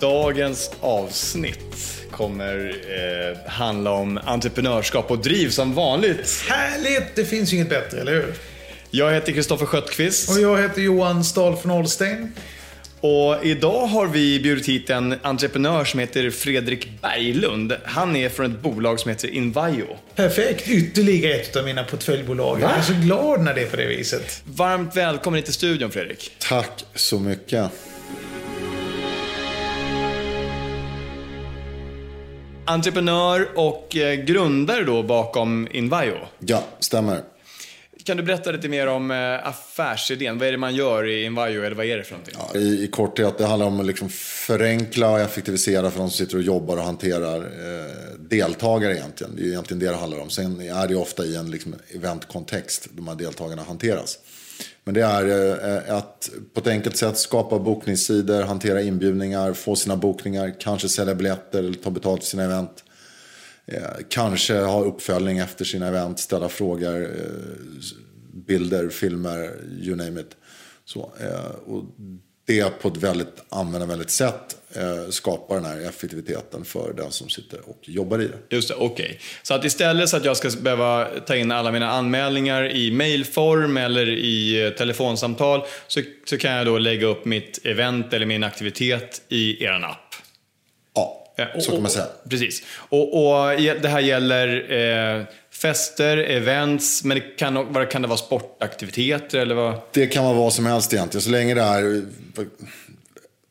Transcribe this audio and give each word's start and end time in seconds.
Dagens 0.00 0.70
avsnitt 0.80 1.76
kommer 2.10 2.74
eh, 2.88 3.50
handla 3.50 3.90
om 3.90 4.20
entreprenörskap 4.24 5.10
och 5.10 5.18
driv 5.18 5.48
som 5.50 5.74
vanligt. 5.74 6.44
Härligt! 6.48 7.14
Det 7.16 7.24
finns 7.24 7.52
ju 7.52 7.56
inget 7.56 7.68
bättre, 7.68 8.00
eller 8.00 8.12
hur? 8.12 8.34
Jag 8.90 9.12
heter 9.12 9.32
Kristoffer 9.32 9.66
Sköttqvist 9.66 10.30
Och 10.30 10.40
jag 10.40 10.62
heter 10.62 10.80
Johan 10.82 11.24
Stahl 11.24 11.56
från 11.56 11.70
Holstein. 11.70 12.32
och 13.00 13.44
idag 13.44 13.86
har 13.86 14.06
vi 14.06 14.40
bjudit 14.40 14.68
hit 14.68 14.90
en 14.90 15.14
entreprenör 15.22 15.84
som 15.84 16.00
heter 16.00 16.30
Fredrik 16.30 16.88
Berglund. 17.02 17.76
Han 17.84 18.16
är 18.16 18.28
från 18.28 18.46
ett 18.54 18.60
bolag 18.60 19.00
som 19.00 19.08
heter 19.10 19.28
Invio. 19.28 19.96
Perfekt! 20.16 20.68
Ytterligare 20.68 21.34
ett 21.34 21.56
av 21.56 21.64
mina 21.64 21.84
portföljbolag. 21.84 22.60
Jag 22.60 22.70
är 22.78 22.82
så 22.82 22.92
glad 22.92 23.40
när 23.40 23.54
det 23.54 23.60
är 23.62 23.66
på 23.66 23.76
det 23.76 23.86
viset. 23.86 24.42
Varmt 24.44 24.96
välkommen 24.96 25.36
hit 25.38 25.44
till 25.44 25.54
studion 25.54 25.90
Fredrik. 25.90 26.30
Tack 26.38 26.84
så 26.94 27.20
mycket. 27.20 27.70
Entreprenör 32.64 33.48
och 33.54 33.96
eh, 33.96 34.14
grundare 34.14 34.84
då 34.84 35.02
bakom 35.02 35.68
Invio. 35.70 36.18
Ja, 36.38 36.64
stämmer. 36.78 37.20
Kan 38.04 38.16
du 38.16 38.22
berätta 38.22 38.50
lite 38.50 38.68
mer 38.68 38.86
om 38.86 39.10
eh, 39.10 39.48
affärsidén? 39.48 40.38
Vad 40.38 40.48
är 40.48 40.52
det 40.52 40.58
man 40.58 40.74
gör 40.74 41.08
i 41.08 41.24
Invio 41.24 41.64
eller 41.64 41.76
vad 41.76 41.86
är 41.86 41.96
det 41.96 42.04
för 42.04 42.12
någonting? 42.12 42.34
Ja, 42.38 42.58
i, 42.58 42.84
I 42.84 42.88
korthet, 42.88 43.38
det 43.38 43.46
handlar 43.46 43.66
om 43.66 43.80
att 43.80 43.86
liksom 43.86 44.08
förenkla 44.46 45.10
och 45.10 45.20
effektivisera 45.20 45.90
för 45.90 45.98
de 45.98 46.10
som 46.10 46.26
sitter 46.26 46.36
och 46.36 46.42
jobbar 46.42 46.76
och 46.76 46.82
hanterar 46.82 47.36
eh, 47.38 48.18
deltagare 48.18 48.96
egentligen. 48.96 49.36
Det 49.36 49.42
är 49.42 49.46
egentligen 49.46 49.78
det 49.78 49.86
det 49.86 49.96
handlar 49.96 50.20
om. 50.20 50.30
Sen 50.30 50.60
är 50.60 50.88
det 50.88 50.94
ofta 50.94 51.24
i 51.24 51.36
en 51.36 51.50
liksom, 51.50 51.74
eventkontext 51.94 52.88
de 52.92 53.08
här 53.08 53.14
deltagarna 53.14 53.62
hanteras. 53.62 54.18
Men 54.84 54.94
det 54.94 55.00
är 55.00 55.26
eh, 55.88 55.96
att 55.96 56.30
på 56.54 56.60
ett 56.60 56.66
enkelt 56.66 56.96
sätt 56.96 57.18
skapa 57.18 57.58
bokningssidor, 57.58 58.42
hantera 58.42 58.82
inbjudningar, 58.82 59.52
få 59.52 59.76
sina 59.76 59.96
bokningar, 59.96 60.54
kanske 60.60 60.88
sälja 60.88 61.14
biljetter 61.14 61.58
eller 61.58 61.74
ta 61.74 61.90
betalt 61.90 62.20
för 62.20 62.30
sina 62.30 62.44
event. 62.44 62.84
Eh, 63.66 63.82
kanske 64.08 64.60
ha 64.60 64.84
uppföljning 64.84 65.38
efter 65.38 65.64
sina 65.64 65.88
event, 65.88 66.18
ställa 66.18 66.48
frågor, 66.48 67.02
eh, 67.02 67.08
bilder, 68.32 68.88
filmer, 68.88 69.56
you 69.80 69.96
name 69.96 70.20
it. 70.20 70.36
Så, 70.84 71.12
och 71.66 71.84
det 72.50 72.82
på 72.82 72.88
ett 72.88 72.96
väldigt 72.96 73.44
användarvänligt 73.48 74.10
sätt 74.10 74.56
eh, 74.74 75.10
skapar 75.10 75.54
den 75.54 75.64
här 75.64 75.88
effektiviteten 75.88 76.64
för 76.64 76.92
den 76.92 77.10
som 77.10 77.28
sitter 77.28 77.60
och 77.68 77.78
jobbar 77.82 78.20
i 78.20 78.28
det. 78.28 78.56
Just 78.56 78.68
det, 78.68 78.74
okej. 78.74 79.20
Så 79.42 79.54
att 79.54 79.64
istället 79.64 80.08
så 80.08 80.16
att 80.16 80.24
jag 80.24 80.36
ska 80.36 80.50
behöva 80.60 81.06
ta 81.26 81.36
in 81.36 81.52
alla 81.52 81.72
mina 81.72 81.90
anmälningar 81.90 82.72
i 82.72 82.90
mailform 82.90 83.76
eller 83.76 84.08
i 84.08 84.66
eh, 84.66 84.70
telefonsamtal 84.70 85.62
så, 85.86 86.00
så 86.24 86.38
kan 86.38 86.52
jag 86.52 86.66
då 86.66 86.78
lägga 86.78 87.06
upp 87.06 87.24
mitt 87.24 87.66
event 87.66 88.12
eller 88.12 88.26
min 88.26 88.44
aktivitet 88.44 89.22
i 89.28 89.64
er 89.64 89.84
app. 89.84 90.14
Ja, 90.94 91.20
Eh, 91.40 91.60
så 91.60 91.70
kan 91.70 91.82
man 91.82 91.90
säga. 91.90 92.06
Precis. 92.30 92.62
Och, 92.76 93.14
och 93.14 93.60
det 93.82 93.88
här 93.88 94.00
gäller 94.00 94.72
eh, 94.72 95.24
fester, 95.62 96.16
events, 96.16 97.04
men 97.04 97.18
det 97.18 97.36
kan, 97.36 97.72
vad 97.72 97.90
kan 97.90 98.02
det 98.02 98.08
vara 98.08 98.18
sportaktiviteter 98.18 99.38
eller 99.38 99.54
vad? 99.54 99.80
Det 99.92 100.06
kan 100.06 100.24
vara 100.24 100.34
vad 100.34 100.52
som 100.52 100.66
helst 100.66 100.92
egentligen. 100.92 101.22
Så 101.22 101.30
länge 101.30 101.54
det 101.54 101.62
är 101.62 102.02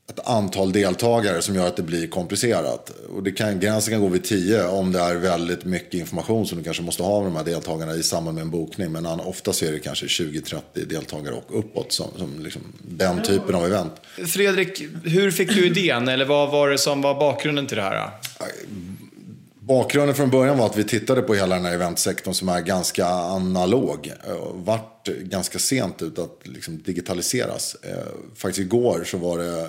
ett 0.10 0.28
antal 0.28 0.72
deltagare 0.72 1.42
som 1.42 1.56
gör 1.56 1.68
att 1.68 1.76
det 1.76 1.84
blir 1.84 2.08
komplicerat. 2.08 2.92
Och 3.16 3.24
det 3.24 3.32
kan, 3.32 3.60
gränsen 3.60 3.94
kan 3.94 4.02
gå 4.02 4.08
vid 4.08 4.24
10 4.24 4.64
om 4.64 4.92
det 4.92 5.00
är 5.00 5.16
väldigt 5.16 5.66
mycket 5.66 5.94
information 5.94 6.48
som 6.48 6.58
du 6.58 6.64
kanske 6.64 6.84
måste 6.84 7.04
ha 7.04 7.12
av 7.12 7.24
de 7.24 7.36
här 7.36 7.44
deltagarna 7.44 7.96
i 7.96 8.04
samband 8.04 8.36
med 8.36 8.42
en 8.42 8.50
bokning. 8.50 8.92
Men 8.92 9.06
ofta 9.06 9.54
så 9.54 9.66
är 9.66 9.72
det 9.72 9.80
kanske 9.80 10.06
20-30 10.06 10.62
deltagare 10.74 11.36
och 11.36 11.60
uppåt 11.60 11.92
som, 11.92 12.08
som 12.18 12.40
liksom, 12.40 12.62
den 12.82 13.24
typen 13.24 13.56
av 13.56 13.66
event. 13.66 13.94
Fredrik, 14.28 14.82
hur 15.04 15.32
fick 15.32 15.50
du 15.50 15.66
idén 15.66 16.08
eller 16.08 16.26
vad 16.26 16.52
var 16.52 16.70
det 16.70 16.78
som 16.78 17.02
var 17.02 17.20
bakgrunden 17.20 17.68
till 17.68 17.78
det 17.78 17.84
här? 17.84 18.10
Bakgrunden 19.70 20.16
från 20.16 20.30
början 20.30 20.58
var 20.58 20.66
att 20.66 20.78
vi 20.78 20.84
tittade 20.84 21.22
på 21.22 21.36
hela 21.36 21.56
den 21.56 21.66
här 21.66 21.74
eventsektorn 21.74 22.34
som 22.34 22.50
är 22.50 22.62
ganska 22.62 23.08
analog. 23.08 24.12
Eh, 24.28 24.36
vart 24.54 25.08
ganska 25.08 25.60
sent 25.60 26.02
ut 26.02 26.20
att 26.20 26.40
liksom 26.44 26.84
digitaliseras. 26.84 27.76
Eh, 27.82 27.98
faktiskt 28.36 28.60
igår 28.60 29.04
så 29.06 29.18
var 29.18 29.38
det 29.38 29.60
eh, 29.60 29.68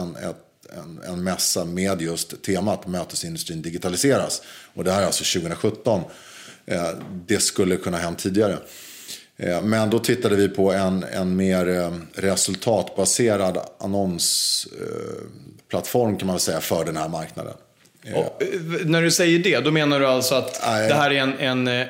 en, 0.00 0.16
ett, 0.16 0.36
en, 0.78 1.00
en 1.12 1.24
mässa 1.24 1.64
med 1.64 2.02
just 2.02 2.42
temat 2.42 2.86
mötesindustrin 2.86 3.62
digitaliseras. 3.62 4.42
Och 4.74 4.84
det 4.84 4.92
här 4.92 5.02
är 5.02 5.06
alltså 5.06 5.40
2017. 5.40 6.02
Det 7.26 7.40
skulle 7.40 7.76
kunna 7.76 7.96
ha 7.96 8.04
hänt 8.04 8.18
tidigare. 8.18 8.58
Men 9.62 9.90
då 9.90 9.98
tittade 9.98 10.36
vi 10.36 10.48
på 10.48 10.72
en, 10.72 11.04
en 11.04 11.36
mer 11.36 11.92
resultatbaserad 12.14 13.58
annonsplattform 13.78 16.16
kan 16.16 16.26
man 16.26 16.34
väl 16.34 16.40
säga 16.40 16.60
för 16.60 16.84
den 16.84 16.96
här 16.96 17.08
marknaden. 17.08 17.54
Och, 18.14 18.42
eh, 18.42 18.48
när 18.84 19.02
du 19.02 19.10
säger 19.10 19.38
det, 19.38 19.60
då 19.60 19.70
menar 19.70 20.00
du 20.00 20.06
alltså 20.06 20.34
att 20.34 20.54
det 20.88 20.94
här 20.94 21.10
är 21.10 21.20
en, 21.20 21.38
en, 21.38 21.68
eh, 21.68 21.86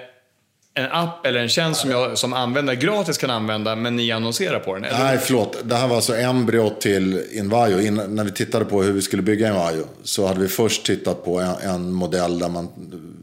en 0.74 0.90
app 0.90 1.26
eller 1.26 1.40
en 1.40 1.48
tjänst 1.48 1.80
som 1.80 1.90
jag 1.90 2.18
som 2.18 2.32
användare 2.32 2.76
gratis 2.76 3.18
kan 3.18 3.30
använda, 3.30 3.76
men 3.76 3.96
ni 3.96 4.12
annonserar 4.12 4.58
på 4.58 4.74
den? 4.74 4.84
Eller? 4.84 4.98
Nej, 4.98 5.18
förlåt. 5.18 5.56
Det 5.64 5.74
här 5.74 5.88
var 5.88 5.96
alltså 5.96 6.16
embryot 6.16 6.80
till. 6.80 7.22
Innan, 7.32 8.14
när 8.14 8.24
vi 8.24 8.32
tittade 8.32 8.64
på 8.64 8.82
hur 8.82 8.92
vi 8.92 9.02
skulle 9.02 9.22
bygga 9.22 9.48
Invio 9.48 9.84
så 10.02 10.26
hade 10.26 10.40
vi 10.40 10.48
först 10.48 10.86
tittat 10.86 11.24
på 11.24 11.40
en, 11.40 11.70
en 11.70 11.92
modell 11.92 12.38
där 12.38 12.48
man 12.48 12.68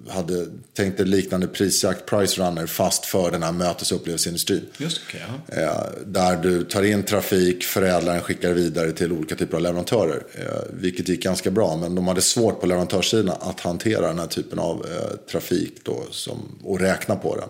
hade 0.09 0.47
tänkt 0.74 1.00
en 1.00 1.09
liknande 1.09 1.47
prisjakt, 1.47 2.06
price 2.06 2.41
runner, 2.41 2.66
fast 2.66 3.06
för 3.06 3.31
den 3.31 3.44
här 3.44 3.52
mötes 3.52 3.91
och 3.91 3.97
upplevelseindustrin. 3.97 4.66
Just 4.78 5.02
okej, 5.08 5.22
ja. 5.47 5.62
Eh, 5.62 6.06
där 6.06 6.38
du 6.38 6.64
tar 6.64 6.84
in 6.84 7.03
trafik, 7.03 7.64
förädlar 7.64 8.14
den, 8.14 8.22
skickar 8.22 8.53
vidare 8.53 8.91
till 8.91 9.12
olika 9.12 9.36
typer 9.36 9.58
av 9.58 9.64
leverantörer. 9.64 10.24
Eh, 10.34 10.74
vilket 10.74 11.08
gick 11.08 11.24
ganska 11.24 11.52
bra, 11.52 11.78
men 11.78 11.96
de 11.96 12.08
hade 12.08 12.22
svårt 12.22 12.62
på 12.62 12.68
leverantörssidan 12.68 13.38
att 13.40 13.59
hantera 13.59 14.08
den 14.08 14.19
här 14.19 14.28
typen 14.28 14.59
av 14.59 14.86
eh, 14.86 15.18
trafik 15.31 15.74
då, 15.84 16.03
som, 16.12 16.59
och 16.64 16.80
räkna 16.80 17.16
på 17.16 17.35
den. 17.35 17.50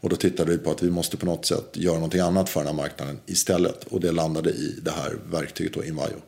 Och 0.00 0.08
då 0.08 0.16
tittade 0.16 0.50
vi 0.50 0.58
på 0.58 0.70
att 0.70 0.82
vi 0.82 0.90
måste 0.90 1.16
på 1.16 1.26
något 1.26 1.46
sätt 1.46 1.70
göra 1.72 1.94
någonting 1.94 2.20
annat 2.20 2.48
för 2.48 2.60
den 2.60 2.66
här 2.66 2.74
marknaden 2.74 3.18
istället. 3.26 3.84
Och 3.84 4.00
det 4.00 4.12
landade 4.12 4.50
i 4.50 4.78
det 4.82 4.90
här 4.90 5.16
verktyget 5.30 5.74
då, 5.74 5.84
Invio. 5.84 6.22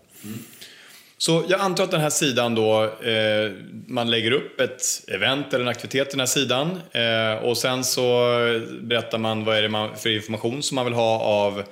Så 1.21 1.45
jag 1.49 1.61
antar 1.61 1.85
att 1.85 1.91
den 1.91 2.01
här 2.01 2.11
sidan 2.11 2.55
då, 2.55 2.85
eh, 2.85 3.53
man 3.87 4.11
lägger 4.11 4.31
upp 4.31 4.61
ett 4.61 4.83
event 5.09 5.55
eller 5.55 5.65
en 5.65 5.69
aktivitet 5.69 6.11
till 6.11 6.19
den 6.19 6.21
här 6.21 6.27
sidan 6.27 6.81
eh, 6.93 7.45
och 7.45 7.57
sen 7.57 7.85
så 7.85 8.31
berättar 8.81 9.19
man 9.19 9.45
vad 9.45 9.57
är 9.57 9.63
det 9.63 9.69
man, 9.69 9.97
för 9.97 10.11
information 10.11 10.63
som 10.63 10.75
man 10.75 10.85
vill 10.85 10.95
ha 10.95 11.21
av 11.21 11.63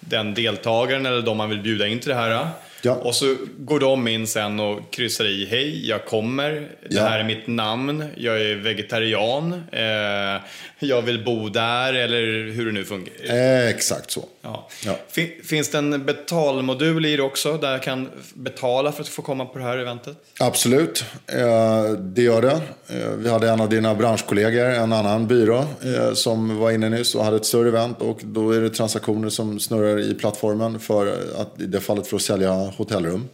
den 0.00 0.34
deltagaren 0.34 1.06
eller 1.06 1.22
de 1.22 1.36
man 1.36 1.50
vill 1.50 1.62
bjuda 1.62 1.86
in 1.86 2.00
till 2.00 2.08
det 2.08 2.14
här. 2.14 2.30
Eh. 2.30 2.48
Ja. 2.82 2.92
Och 2.94 3.14
så 3.14 3.36
går 3.58 3.80
de 3.80 4.08
in 4.08 4.26
sen 4.26 4.60
och 4.60 4.80
kryssar 4.92 5.24
i, 5.24 5.46
hej, 5.50 5.88
jag 5.88 6.04
kommer, 6.04 6.68
det 6.90 7.00
här 7.00 7.18
är 7.18 7.24
mitt 7.24 7.46
namn, 7.46 8.04
jag 8.16 8.42
är 8.42 8.54
vegetarian, 8.56 9.52
eh, 9.72 10.42
jag 10.78 11.02
vill 11.02 11.24
bo 11.24 11.48
där, 11.48 11.94
eller 11.94 12.52
hur 12.52 12.66
det 12.66 12.72
nu 12.72 12.84
fungerar. 12.84 13.62
Eh, 13.64 13.68
exakt 13.68 14.10
så. 14.10 14.24
Ja. 14.42 14.68
Ja. 14.84 14.98
Fin- 15.08 15.32
Finns 15.44 15.70
det 15.70 15.78
en 15.78 16.04
betalmodul 16.06 17.06
i 17.06 17.16
det 17.16 17.22
också, 17.22 17.52
där 17.58 17.72
jag 17.72 17.82
kan 17.82 18.08
betala 18.34 18.92
för 18.92 19.02
att 19.02 19.08
få 19.08 19.22
komma 19.22 19.44
på 19.44 19.58
det 19.58 19.64
här 19.64 19.78
eventet? 19.78 20.16
Absolut, 20.40 21.04
eh, 21.26 21.90
det 21.92 22.22
gör 22.22 22.42
det. 22.42 22.60
Eh, 22.88 23.10
vi 23.18 23.28
hade 23.30 23.50
en 23.50 23.60
av 23.60 23.68
dina 23.68 23.94
branschkollegor, 23.94 24.64
en 24.66 24.92
annan 24.92 25.26
byrå, 25.26 25.58
eh, 25.84 26.12
som 26.14 26.56
var 26.58 26.70
inne 26.70 26.88
nyss 26.88 27.14
och 27.14 27.24
hade 27.24 27.36
ett 27.36 27.46
större 27.46 27.68
event. 27.68 28.00
Och 28.00 28.18
då 28.22 28.50
är 28.50 28.60
det 28.60 28.70
transaktioner 28.70 29.28
som 29.28 29.60
snurrar 29.60 30.00
i 30.10 30.14
plattformen 30.14 30.80
för 30.80 31.06
att, 31.38 31.60
i 31.60 31.66
det 31.66 31.80
fallet 31.80 32.06
för 32.06 32.16
att 32.16 32.22
sälja 32.22 32.65
hotellrum. 32.70 33.28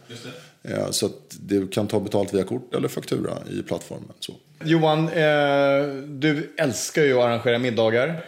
Eh, 0.61 0.89
så 0.91 1.05
att 1.05 1.37
du 1.39 1.67
kan 1.67 1.87
ta 1.87 1.99
betalt 1.99 2.33
via 2.33 2.43
kort 2.43 2.75
eller 2.75 2.87
faktura 2.87 3.37
i 3.51 3.63
plattformen. 3.63 4.11
Så. 4.19 4.33
Johan, 4.65 5.07
eh, 5.09 5.23
du 6.07 6.53
älskar 6.57 7.03
ju 7.03 7.17
att 7.19 7.25
arrangera 7.25 7.59
middagar. 7.59 8.25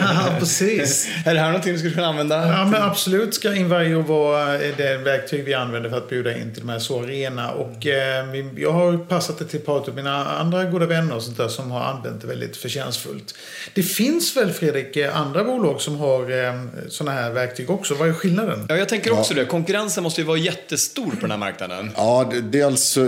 Ja, 0.00 0.36
precis. 0.38 1.08
är 1.26 1.34
det 1.34 1.40
här 1.40 1.46
någonting 1.46 1.72
du 1.72 1.78
skulle 1.78 1.94
kunna 1.94 2.06
använda? 2.06 2.48
Ja, 2.48 2.64
men 2.64 2.82
absolut 2.82 3.34
ska 3.34 3.54
Invario 3.54 4.00
vara 4.02 4.54
eh, 4.54 4.74
det 4.76 4.96
verktyg 4.96 5.44
vi 5.44 5.54
använder 5.54 5.90
för 5.90 5.96
att 5.96 6.08
bjuda 6.08 6.36
in 6.36 6.52
till 6.54 6.60
de 6.66 6.68
här 6.72 6.78
så 6.78 7.02
arena. 7.02 7.50
Och 7.50 7.86
eh, 7.86 8.24
jag 8.56 8.72
har 8.72 8.96
passat 8.98 9.38
det 9.38 9.44
till 9.44 9.60
ett 9.60 9.66
par 9.66 9.76
av 9.88 9.94
mina 9.94 10.24
andra 10.26 10.64
goda 10.64 10.86
vänner 10.86 11.16
och 11.16 11.22
sånt 11.22 11.36
där 11.36 11.48
som 11.48 11.70
har 11.70 11.80
använt 11.84 12.20
det 12.20 12.26
väldigt 12.26 12.56
förtjänstfullt. 12.56 13.34
Det 13.74 13.82
finns 13.82 14.36
väl, 14.36 14.50
Fredrik, 14.50 14.96
eh, 14.96 15.20
andra 15.20 15.44
bolag 15.44 15.80
som 15.80 15.96
har 15.96 16.44
eh, 16.44 16.54
sådana 16.88 17.20
här 17.20 17.30
verktyg 17.30 17.70
också. 17.70 17.94
Vad 17.94 18.08
är 18.08 18.12
skillnaden? 18.12 18.66
Ja, 18.68 18.76
jag 18.76 18.88
tänker 18.88 19.12
också 19.12 19.34
det. 19.34 19.44
Konkurrensen 19.44 20.02
måste 20.02 20.20
ju 20.20 20.26
vara 20.26 20.38
jättestor 20.38 21.10
på 21.10 21.20
den 21.20 21.30
här 21.30 21.38
marknaden. 21.38 21.90
Ja, 21.96 22.30
det- 22.32 22.40
dels 22.40 22.98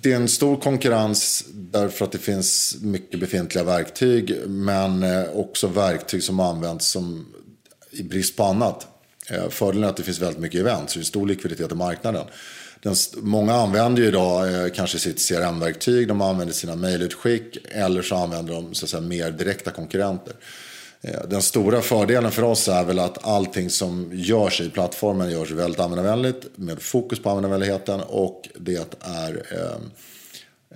det 0.00 0.12
är 0.12 0.16
en 0.16 0.28
stor 0.28 0.56
konkurrens 0.56 1.44
därför 1.52 2.04
att 2.04 2.12
det 2.12 2.18
finns 2.22 2.76
mycket 2.80 3.20
befintliga 3.20 3.64
verktyg. 3.64 4.36
Men 4.46 5.02
eh, 5.02 5.24
också 5.34 5.66
verktyg 5.66 6.22
som 6.22 6.40
används 6.40 6.86
som 6.86 7.26
i 7.90 8.02
brist 8.02 8.36
på 8.36 8.44
annat. 8.44 8.86
Eh, 9.30 9.48
fördelen 9.48 9.84
är 9.84 9.88
att 9.88 9.96
det 9.96 10.02
finns 10.02 10.20
väldigt 10.20 10.40
mycket 10.40 10.60
event, 10.60 10.90
så 10.90 10.98
det 10.98 11.02
är 11.02 11.04
stor 11.04 11.26
likviditet 11.26 11.72
i 11.72 11.74
marknaden. 11.74 12.24
Den, 12.82 12.94
många 13.16 13.54
använder 13.54 14.02
ju 14.02 14.08
idag 14.08 14.54
eh, 14.54 14.70
kanske 14.70 14.98
sitt 14.98 15.28
CRM-verktyg, 15.28 16.08
de 16.08 16.20
använder 16.20 16.54
sina 16.54 16.76
mejlutskick 16.76 17.56
eller 17.70 18.02
så 18.02 18.14
använder 18.14 18.54
de 18.54 18.74
så 18.74 18.84
att 18.86 18.90
säga, 18.90 19.00
mer 19.00 19.30
direkta 19.30 19.70
konkurrenter. 19.70 20.34
Eh, 21.00 21.22
Den 21.28 21.42
stora 21.42 21.82
fördelen 21.82 22.30
för 22.30 22.42
oss 22.42 22.68
är 22.68 22.84
väl 22.84 22.98
att 22.98 23.24
allting 23.24 23.70
som 23.70 24.10
görs 24.12 24.60
i 24.60 24.70
plattformen 24.70 25.30
görs 25.30 25.50
väldigt 25.50 25.80
användarvänligt 25.80 26.46
med 26.54 26.82
fokus 26.82 27.22
på 27.22 27.30
användarvänligheten 27.30 28.00
och 28.00 28.48
det 28.60 28.96
är 29.00 29.42
eh, 29.50 29.78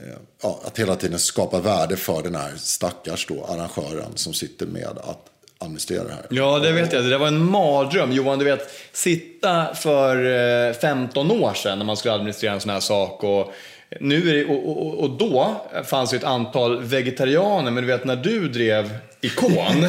Eh, 0.02 0.18
ja, 0.42 0.60
att 0.64 0.78
hela 0.78 0.96
tiden 0.96 1.18
skapa 1.18 1.60
värde 1.60 1.96
för 1.96 2.22
den 2.22 2.34
här 2.34 2.52
stackars 2.56 3.26
då, 3.26 3.44
arrangören 3.44 4.12
som 4.14 4.34
sitter 4.34 4.66
med 4.66 4.98
att 5.04 5.26
administrera 5.58 6.04
det 6.04 6.12
här. 6.12 6.26
Ja, 6.30 6.58
det 6.58 6.72
vet 6.72 6.92
jag. 6.92 7.04
Det 7.04 7.10
där 7.10 7.18
var 7.18 7.26
en 7.26 7.50
mardröm. 7.50 8.12
Johan, 8.12 8.38
du 8.38 8.44
vet, 8.44 8.70
sitta 8.92 9.74
för 9.74 10.24
eh, 10.68 10.74
15 10.74 11.30
år 11.30 11.54
sedan 11.54 11.78
när 11.78 11.84
man 11.84 11.96
skulle 11.96 12.14
administrera 12.14 12.52
en 12.52 12.60
sån 12.60 12.70
här 12.70 12.80
sak 12.80 13.24
och 13.24 13.52
nu 14.00 14.30
är 14.30 14.34
det, 14.34 14.44
och, 14.44 14.86
och, 14.86 14.94
och 14.94 15.10
då 15.10 15.60
fanns 15.84 16.14
ju 16.14 16.16
ett 16.16 16.24
antal 16.24 16.82
vegetarianer, 16.82 17.70
men 17.70 17.84
du 17.84 17.86
vet 17.86 18.04
när 18.04 18.16
du 18.16 18.48
drev 18.48 18.98
Ikon 19.20 19.86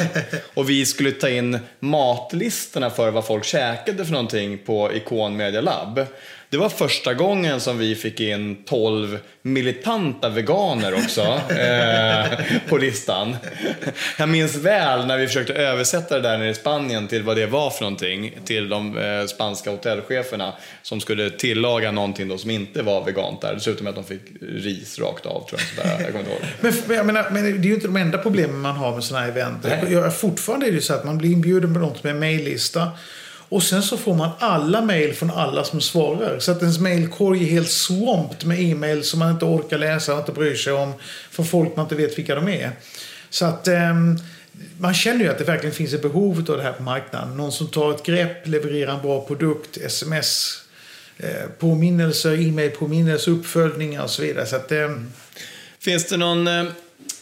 och 0.54 0.70
vi 0.70 0.86
skulle 0.86 1.12
ta 1.12 1.28
in 1.28 1.58
matlistorna 1.80 2.90
för 2.90 3.10
vad 3.10 3.26
folk 3.26 3.44
käkade 3.44 4.04
för 4.04 4.12
någonting 4.12 4.58
på 4.58 4.92
Ikon 4.92 5.36
Media 5.36 5.60
Lab. 5.60 6.06
Det 6.50 6.56
var 6.56 6.68
första 6.68 7.14
gången 7.14 7.60
som 7.60 7.78
vi 7.78 7.94
fick 7.94 8.20
in 8.20 8.64
12 8.64 9.18
militanta 9.42 10.28
veganer 10.28 10.94
också 10.94 11.22
eh, 11.54 12.24
på 12.68 12.76
listan. 12.78 13.36
Jag 14.18 14.28
minns 14.28 14.56
väl 14.56 15.06
när 15.06 15.18
vi 15.18 15.26
försökte 15.26 15.54
översätta 15.54 16.14
det 16.14 16.20
där 16.20 16.38
nere 16.38 16.50
i 16.50 16.54
Spanien 16.54 17.08
till 17.08 17.22
vad 17.22 17.36
det 17.36 17.46
var 17.46 17.70
för 17.70 17.82
någonting 17.82 18.38
till 18.44 18.68
de 18.68 18.98
eh, 18.98 19.26
spanska 19.26 19.70
hotellcheferna 19.70 20.52
som 20.82 21.00
skulle 21.00 21.30
tillaga 21.30 21.92
någonting 21.92 22.28
då 22.28 22.38
som 22.38 22.50
inte 22.50 22.82
var 22.82 23.04
vegant 23.04 23.40
där. 23.40 23.54
Dessutom 23.54 23.86
att 23.86 23.94
de 23.94 24.04
fick 24.04 24.22
ris 24.40 24.98
rakt 24.98 25.26
av 25.26 25.48
tror 25.48 25.60
jag. 25.60 25.84
Sådär. 25.84 25.96
Jag 26.00 26.12
kommer 26.12 26.20
inte 26.20 26.30
ihåg. 26.30 26.42
Men, 26.60 26.72
men 26.86 27.06
menar, 27.06 27.30
men 27.30 27.42
det 27.42 27.66
är 27.68 27.70
ju 27.70 27.74
inte 27.74 27.86
de 27.86 27.96
enda 27.96 28.18
problemen 28.18 28.60
man 28.60 28.76
har 28.76 28.94
med 28.94 29.04
sådana 29.04 29.17
här 29.18 29.28
event. 29.28 29.66
Jag, 29.90 30.16
fortfarande 30.16 30.66
är 30.66 30.72
det 30.72 30.80
så 30.80 30.94
att 30.94 31.04
man 31.04 31.18
blir 31.18 31.30
inbjuden 31.30 31.74
på 31.74 31.80
något 31.80 32.04
med 32.04 32.10
en 32.10 32.18
mejllista. 32.18 32.90
Och 33.50 33.62
sen 33.62 33.82
så 33.82 33.96
får 33.96 34.14
man 34.14 34.30
alla 34.38 34.80
mejl 34.80 35.14
från 35.14 35.30
alla 35.30 35.64
som 35.64 35.80
svarar. 35.80 36.38
Så 36.38 36.52
att 36.52 36.62
ens 36.62 36.78
mejlkorg 36.78 37.42
är 37.42 37.46
helt 37.46 37.70
swamped 37.70 38.46
med 38.46 38.60
e-mail 38.60 39.04
som 39.04 39.18
man 39.18 39.30
inte 39.30 39.44
orkar 39.44 39.78
läsa 39.78 40.12
och 40.12 40.18
inte 40.18 40.32
bryr 40.32 40.54
sig 40.54 40.72
om. 40.72 40.92
Från 41.30 41.46
folk 41.46 41.76
man 41.76 41.84
inte 41.84 41.94
vet 41.94 42.18
vilka 42.18 42.34
de 42.34 42.48
är. 42.48 42.70
Så 43.30 43.44
att 43.44 43.68
ehm, 43.68 44.18
man 44.78 44.94
känner 44.94 45.24
ju 45.24 45.30
att 45.30 45.38
det 45.38 45.44
verkligen 45.44 45.74
finns 45.74 45.92
ett 45.92 46.02
behov 46.02 46.44
av 46.48 46.56
det 46.56 46.62
här 46.62 46.72
på 46.72 46.82
marknaden. 46.82 47.36
Någon 47.36 47.52
som 47.52 47.66
tar 47.66 47.90
ett 47.90 48.02
grepp, 48.02 48.46
levererar 48.46 48.94
en 48.94 49.02
bra 49.02 49.24
produkt, 49.26 49.76
sms, 49.76 50.62
eh, 51.18 51.48
påminnelser, 51.58 52.48
e-mailpåminnelser, 52.48 53.32
uppföljningar 53.32 54.02
och 54.02 54.10
så 54.10 54.22
vidare. 54.22 54.46
Så 54.46 54.56
att, 54.56 54.72
ehm, 54.72 55.10
Finns 55.80 56.08
det 56.08 56.16
någon 56.16 56.48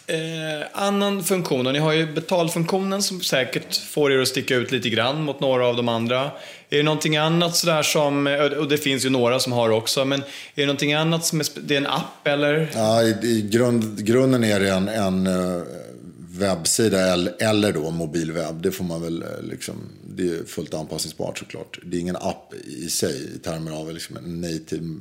eh, 0.06 0.66
annan 0.72 1.24
funktion? 1.24 1.66
Och 1.66 1.72
ni 1.72 1.78
har 1.78 1.92
ju 1.92 2.12
betalfunktionen 2.12 3.02
som 3.02 3.20
säkert 3.20 3.76
får 3.76 4.12
er 4.12 4.18
att 4.18 4.28
sticka 4.28 4.56
ut 4.56 4.72
lite 4.72 4.90
grann 4.90 5.22
mot 5.22 5.40
några 5.40 5.66
av 5.66 5.76
de 5.76 5.88
andra. 5.88 6.30
Är 6.70 6.76
det 6.76 6.82
någonting 6.82 7.16
annat 7.16 7.56
sådär 7.56 7.82
som, 7.82 8.26
eh, 8.26 8.40
och 8.40 8.68
det 8.68 8.78
finns 8.78 9.04
ju 9.04 9.10
några 9.10 9.40
som 9.40 9.52
har 9.52 9.70
också, 9.70 10.04
men 10.04 10.20
är 10.20 10.24
det 10.54 10.66
någonting 10.66 10.92
annat 10.92 11.24
som 11.24 11.40
är, 11.40 11.46
det 11.60 11.74
är 11.74 11.78
en 11.78 11.86
app 11.86 12.26
eller? 12.26 12.70
Ja, 12.74 13.02
i, 13.02 13.08
i 13.08 13.48
grund, 13.52 14.04
grunden 14.06 14.44
är 14.44 14.60
det 14.60 14.70
en, 14.70 14.88
en 14.88 15.26
eh, 15.26 15.62
webbsida 16.38 17.12
eller, 17.12 17.34
eller 17.38 17.72
då 17.72 17.90
mobilwebb. 17.90 18.62
Det 18.62 18.72
får 18.72 18.84
man 18.84 19.02
väl 19.02 19.22
eh, 19.22 19.28
liksom, 19.42 19.74
det 20.06 20.28
är 20.28 20.44
fullt 20.44 20.74
anpassningsbart 20.74 21.38
såklart. 21.38 21.78
Det 21.84 21.96
är 21.96 22.00
ingen 22.00 22.16
app 22.16 22.54
i 22.64 22.90
sig 22.90 23.34
i 23.34 23.38
termer 23.38 23.72
av 23.72 23.92
liksom 23.92 24.16
en 24.16 24.40
native 24.40 24.94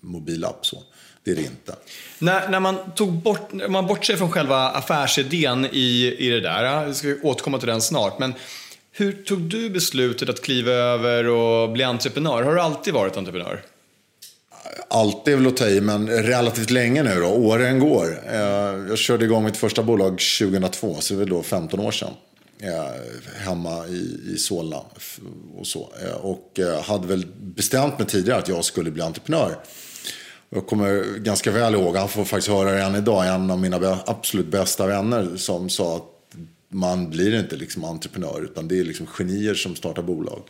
mobilapp 0.00 0.66
så. 0.66 0.82
Det 1.24 1.30
är 1.30 1.34
det 1.34 1.42
inte. 1.42 1.76
När, 2.18 2.48
när 2.48 2.60
man 2.60 2.76
tog 2.96 3.12
bort, 3.12 3.52
när 3.52 3.68
man 3.68 3.86
bortser 3.86 4.16
från 4.16 4.30
själva 4.30 4.68
affärsidén 4.70 5.66
i, 5.72 6.16
i 6.18 6.28
det 6.30 6.40
där, 6.40 6.86
vi 6.86 6.94
ska 6.94 7.14
återkomma 7.22 7.58
till 7.58 7.68
den 7.68 7.80
snart, 7.80 8.18
men 8.18 8.34
hur 8.92 9.12
tog 9.12 9.40
du 9.40 9.70
beslutet 9.70 10.28
att 10.28 10.42
kliva 10.42 10.70
över 10.72 11.26
och 11.26 11.70
bli 11.72 11.84
entreprenör? 11.84 12.42
Har 12.42 12.54
du 12.54 12.60
alltid 12.60 12.94
varit 12.94 13.16
entreprenör? 13.16 13.62
Alltid 14.88 15.34
är 15.34 15.38
väl 15.38 15.46
att 15.46 15.56
ta 15.56 15.68
i, 15.68 15.80
men 15.80 16.08
relativt 16.08 16.70
länge 16.70 17.02
nu 17.02 17.20
då. 17.20 17.26
Åren 17.28 17.78
går. 17.78 18.20
Eh, 18.32 18.40
Jag 18.88 18.98
körde 18.98 19.24
igång 19.24 19.44
mitt 19.44 19.56
första 19.56 19.82
bolag 19.82 20.18
2002, 20.38 20.96
så 21.00 21.14
det 21.14 21.16
är 21.16 21.18
väl 21.18 21.28
då 21.28 21.42
15 21.42 21.80
år 21.80 21.90
sedan. 21.90 22.10
Eh, 22.60 23.44
Hemma 23.46 23.86
i, 23.86 24.20
i 24.34 24.38
Solna 24.38 24.76
och 25.58 25.66
så. 25.66 25.92
Eh, 26.06 26.12
Och 26.16 26.58
hade 26.84 27.06
väl 27.06 27.26
bestämt 27.40 27.98
mig 27.98 28.08
tidigare 28.08 28.38
att 28.38 28.48
jag 28.48 28.64
skulle 28.64 28.90
bli 28.90 29.02
entreprenör. 29.02 29.56
Jag 30.54 30.66
kommer 30.66 31.18
ganska 31.18 31.50
väl 31.50 31.74
ihåg, 31.74 31.96
han 31.96 32.08
får 32.08 32.24
faktiskt 32.24 32.48
höra 32.48 32.70
det 32.70 32.82
än 32.82 32.94
idag, 32.94 33.26
en 33.26 33.50
av 33.50 33.58
mina 33.58 33.98
absolut 34.06 34.46
bästa 34.46 34.86
vänner 34.86 35.36
som 35.36 35.68
sa 35.68 35.96
att 35.96 36.02
man 36.68 37.10
blir 37.10 37.38
inte 37.38 37.56
liksom 37.56 37.84
entreprenör 37.84 38.44
utan 38.44 38.68
det 38.68 38.80
är 38.80 38.84
liksom 38.84 39.06
genier 39.06 39.54
som 39.54 39.76
startar 39.76 40.02
bolag. 40.02 40.42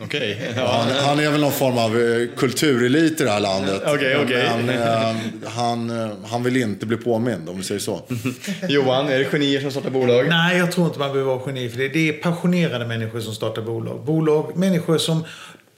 Okej. 0.00 0.52
Han, 0.56 0.88
han 0.90 1.20
är 1.20 1.30
väl 1.30 1.40
någon 1.40 1.52
form 1.52 1.78
av 1.78 2.00
eh, 2.00 2.28
kulturelit 2.36 3.20
i 3.20 3.24
det 3.24 3.30
här 3.30 3.40
landet. 3.40 3.82
Okej, 3.86 4.16
okej. 4.24 4.50
Men 4.56 4.68
eh, 4.68 5.16
han, 5.44 5.90
eh, 5.90 6.10
han 6.26 6.42
vill 6.42 6.56
inte 6.56 6.86
bli 6.86 6.96
påmind, 6.96 7.48
om 7.48 7.56
vi 7.56 7.62
säger 7.62 7.80
så. 7.80 8.02
Johan, 8.68 9.08
är 9.08 9.18
det 9.18 9.24
genier 9.24 9.60
som 9.60 9.70
startar 9.70 9.90
bolag? 9.90 10.28
Nej, 10.28 10.58
jag 10.58 10.72
tror 10.72 10.86
inte 10.86 10.98
man 10.98 11.12
behöver 11.12 11.34
vara 11.34 11.42
geni 11.46 11.68
för 11.68 11.78
det. 11.78 11.88
Det 11.88 12.08
är 12.08 12.12
passionerade 12.12 12.86
människor 12.86 13.20
som 13.20 13.34
startar 13.34 13.62
bolag. 13.62 14.04
bolag. 14.04 14.56
Människor 14.56 14.98
som 14.98 15.24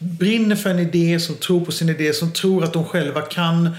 brinner 0.00 0.56
för 0.56 0.70
en 0.70 0.78
idé, 0.78 1.20
som 1.20 1.34
tror 1.36 1.64
på 1.64 1.72
sin 1.72 1.88
idé, 1.88 2.12
som 2.12 2.32
tror 2.32 2.64
att 2.64 2.72
de 2.72 2.84
själva 2.84 3.20
kan. 3.20 3.70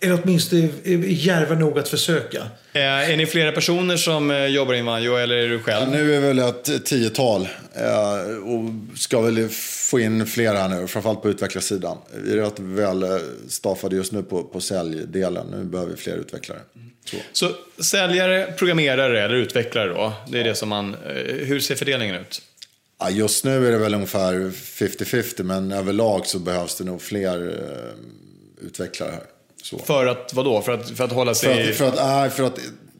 Eller 0.00 0.20
åtminstone 0.22 0.62
är 0.84 0.92
är 0.92 0.98
djärva 0.98 1.54
nog 1.54 1.78
att 1.78 1.88
försöka. 1.88 2.38
Eh, 2.72 2.82
Är 3.10 3.16
ni 3.16 3.26
flera 3.26 3.52
personer 3.52 3.96
som 3.96 4.30
eh, 4.30 4.46
jobbar 4.46 4.74
i 4.74 4.78
Invanjo 4.78 5.16
eller 5.16 5.34
är 5.36 5.48
du 5.48 5.54
Ja, 5.54 5.60
själv? 5.60 5.90
nu 5.90 6.14
är 6.14 6.20
väl 6.20 6.38
ett 6.38 6.84
tiotal 6.86 7.48
eh, 7.74 8.36
och 8.44 8.70
ska 8.98 9.20
väl 9.20 9.48
få 9.90 10.00
in 10.00 10.26
fler 10.26 10.54
här 10.54 10.68
nu, 10.68 10.86
framförallt 10.86 11.22
på 11.22 11.28
utvecklarsidan. 11.28 11.98
Vi 12.24 12.32
är 12.32 12.36
rätt 12.36 12.58
väl 12.58 13.20
staffade 13.48 13.96
just 13.96 14.12
nu 14.12 14.22
på, 14.22 14.42
på 14.44 14.60
säljdelen. 14.60 15.46
Nu 15.46 15.64
behöver 15.64 15.90
vi 15.92 15.96
fler 15.98 16.16
utvecklare. 16.16 16.58
Så. 17.04 17.16
Så 17.32 17.82
säljare, 17.84 18.52
programmerare 18.58 19.24
eller 19.24 19.34
utvecklare 19.34 19.88
då? 19.88 20.12
Det 20.28 20.40
är 20.40 20.44
det 20.44 20.54
som 20.54 20.68
man... 20.68 20.96
Hur 21.26 21.60
ser 21.60 21.74
fördelningen 21.74 22.14
ut? 22.16 22.42
Ja, 23.00 23.10
just 23.10 23.44
nu 23.44 23.66
är 23.66 23.72
det 23.72 23.78
väl 23.78 23.94
ungefär 23.94 24.34
50-50, 24.34 25.42
men 25.42 25.72
överlag 25.72 26.26
så 26.26 26.38
behövs 26.38 26.74
det 26.76 26.84
nog 26.84 27.02
fler 27.02 27.48
eh, 27.48 28.66
utvecklare 28.66 29.10
här. 29.10 29.22
Så. 29.62 29.78
För 29.78 30.06
att, 30.06 30.34
vadå? 30.34 30.62
För 30.62 30.72
att, 30.72 30.90
för 30.90 31.04
att 31.04 31.12
hålla 31.12 31.34
sig... 31.34 31.72
För 31.72 31.88
att, 31.88 31.94
för, 31.94 32.02
att, 32.02 32.08
nej, 32.08 32.30
för 32.30 32.44
att 32.44 32.58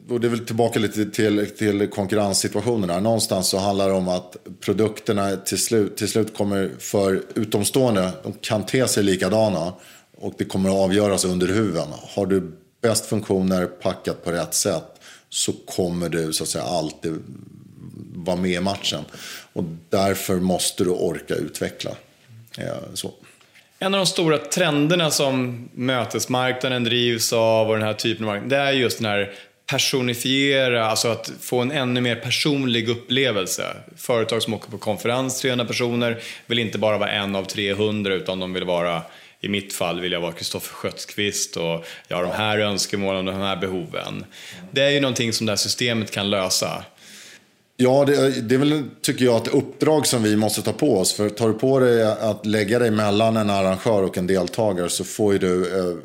och 0.09 0.19
det 0.19 0.27
är 0.27 0.29
väl 0.29 0.45
tillbaka 0.45 0.79
lite 0.79 1.05
till, 1.05 1.49
till 1.57 1.87
konkurrenssituationen 1.87 2.89
här. 2.89 3.01
Någonstans 3.01 3.47
så 3.47 3.57
handlar 3.57 3.87
det 3.87 3.93
om 3.93 4.07
att 4.07 4.37
produkterna 4.59 5.35
till 5.35 5.57
slut, 5.57 5.97
till 5.97 6.07
slut 6.07 6.37
kommer 6.37 6.71
för 6.79 7.23
utomstående, 7.35 8.11
de 8.23 8.33
kan 8.33 8.65
te 8.65 8.87
sig 8.87 9.03
likadana 9.03 9.73
och 10.17 10.33
det 10.37 10.45
kommer 10.45 10.69
att 10.69 10.75
avgöras 10.75 11.25
under 11.25 11.47
huven. 11.47 11.87
Har 12.15 12.25
du 12.25 12.51
bäst 12.81 13.05
funktioner 13.05 13.65
packat 13.65 14.23
på 14.23 14.31
rätt 14.31 14.53
sätt 14.53 14.85
så 15.29 15.53
kommer 15.65 16.09
du 16.09 16.33
så 16.33 16.43
att 16.43 16.49
säga 16.49 16.63
alltid 16.63 17.13
vara 18.13 18.37
med 18.37 18.51
i 18.51 18.59
matchen. 18.59 19.05
Och 19.53 19.63
därför 19.89 20.35
måste 20.35 20.83
du 20.83 20.89
orka 20.89 21.33
utveckla. 21.33 21.91
Eh, 22.57 22.93
så. 22.93 23.13
En 23.79 23.93
av 23.93 23.97
de 23.97 24.05
stora 24.05 24.37
trenderna 24.37 25.11
som 25.11 25.69
mötesmarknaden 25.73 26.83
drivs 26.83 27.33
av 27.33 27.69
och 27.69 27.75
den 27.75 27.87
här 27.87 27.93
typen 27.93 28.25
av 28.25 28.31
marknad, 28.31 28.49
det 28.49 28.57
är 28.57 28.71
just 28.71 28.97
den 28.97 29.05
här 29.05 29.33
personifiera, 29.65 30.85
alltså 30.85 31.07
att 31.07 31.31
få 31.41 31.59
en 31.59 31.71
ännu 31.71 32.01
mer 32.01 32.15
personlig 32.15 32.89
upplevelse. 32.89 33.75
Företag 33.97 34.43
som 34.43 34.53
åker 34.53 34.71
på 34.71 34.77
konferens, 34.77 35.41
300 35.41 35.65
personer, 35.65 36.21
vill 36.45 36.59
inte 36.59 36.77
bara 36.77 36.97
vara 36.97 37.11
en 37.11 37.35
av 37.35 37.43
300 37.43 38.13
utan 38.13 38.39
de 38.39 38.53
vill 38.53 38.63
vara 38.63 39.01
i 39.41 39.49
mitt 39.49 39.73
fall 39.73 40.01
vill 40.01 40.11
jag 40.11 40.21
vara 40.21 40.31
Kristoffer 40.31 40.73
Skötskvist 40.73 41.57
och 41.57 41.85
jag 42.07 42.17
har 42.17 42.23
de 42.23 42.31
här 42.31 42.59
önskemålen 42.59 43.27
och 43.27 43.33
de 43.33 43.41
här 43.41 43.55
behoven. 43.55 44.25
Det 44.71 44.81
är 44.81 44.89
ju 44.89 44.99
någonting 44.99 45.33
som 45.33 45.45
det 45.45 45.51
här 45.51 45.57
systemet 45.57 46.11
kan 46.11 46.29
lösa. 46.29 46.83
Ja, 47.81 48.05
det, 48.05 48.41
det 48.41 48.55
är 48.55 48.59
väl, 48.59 48.83
tycker 49.01 49.25
jag, 49.25 49.41
ett 49.41 49.53
uppdrag 49.53 50.07
som 50.07 50.23
vi 50.23 50.35
måste 50.35 50.61
ta 50.61 50.73
på 50.73 50.97
oss. 50.97 51.13
För 51.13 51.29
tar 51.29 51.47
du 51.47 51.53
på 51.53 51.79
dig 51.79 52.03
att 52.03 52.45
lägga 52.45 52.79
dig 52.79 52.91
mellan 52.91 53.37
en 53.37 53.49
arrangör 53.49 54.03
och 54.03 54.17
en 54.17 54.27
deltagare 54.27 54.89
så 54.89 55.03
får 55.03 55.33
ju 55.33 55.39
du, 55.39 55.77
eh, 55.79 55.95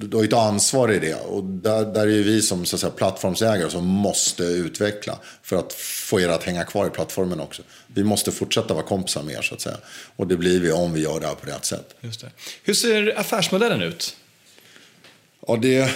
du 0.00 0.16
har 0.16 0.24
ett 0.24 0.32
ansvar 0.32 0.92
i 0.92 0.98
det. 0.98 1.14
Och 1.14 1.44
där, 1.44 1.84
där 1.84 2.00
är 2.00 2.10
ju 2.10 2.22
vi 2.22 2.42
som 2.42 2.64
så 2.64 2.76
att 2.76 2.80
säga, 2.80 2.90
plattformsägare 2.90 3.70
som 3.70 3.84
måste 3.84 4.42
utveckla 4.42 5.18
för 5.42 5.56
att 5.56 5.72
få 5.72 6.20
er 6.20 6.28
att 6.28 6.44
hänga 6.44 6.64
kvar 6.64 6.86
i 6.86 6.90
plattformen 6.90 7.40
också. 7.40 7.62
Vi 7.86 8.04
måste 8.04 8.32
fortsätta 8.32 8.74
vara 8.74 8.84
kompisar 8.84 9.22
med 9.22 9.34
er 9.34 9.42
så 9.42 9.54
att 9.54 9.60
säga. 9.60 9.78
Och 10.16 10.26
det 10.26 10.36
blir 10.36 10.60
vi 10.60 10.72
om 10.72 10.92
vi 10.92 11.00
gör 11.00 11.20
det 11.20 11.26
här 11.26 11.34
på 11.34 11.46
rätt 11.46 11.64
sätt. 11.64 11.94
Just 12.00 12.20
det. 12.20 12.30
Hur 12.62 12.74
ser 12.74 13.18
affärsmodellen 13.18 13.82
ut? 13.82 14.16
Ja, 15.46 15.58
det 15.62 15.90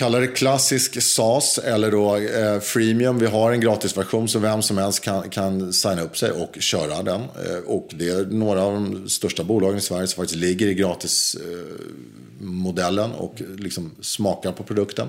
kallar 0.00 0.20
det 0.20 0.26
klassisk 0.26 1.02
SAS 1.02 1.58
eller 1.58 1.90
då 1.90 2.16
eh, 2.16 2.60
freemium. 2.60 3.18
Vi 3.18 3.26
har 3.26 3.52
en 3.52 3.60
gratisversion 3.60 4.28
så 4.28 4.38
vem 4.38 4.62
som 4.62 4.78
helst 4.78 5.00
kan, 5.00 5.30
kan 5.30 5.72
signa 5.72 6.02
upp 6.02 6.18
sig 6.18 6.30
och 6.30 6.56
köra 6.60 7.02
den. 7.02 7.20
Eh, 7.20 7.58
och 7.66 7.88
det 7.90 8.08
är 8.08 8.24
några 8.24 8.62
av 8.62 8.72
de 8.72 9.08
största 9.08 9.44
bolagen 9.44 9.78
i 9.78 9.80
Sverige 9.80 10.06
som 10.06 10.22
faktiskt 10.22 10.40
ligger 10.40 10.66
i 10.66 10.74
gratismodellen 10.74 13.10
eh, 13.10 13.16
och 13.16 13.42
liksom 13.58 13.90
smakar 14.00 14.52
på 14.52 14.62
produkten. 14.62 15.08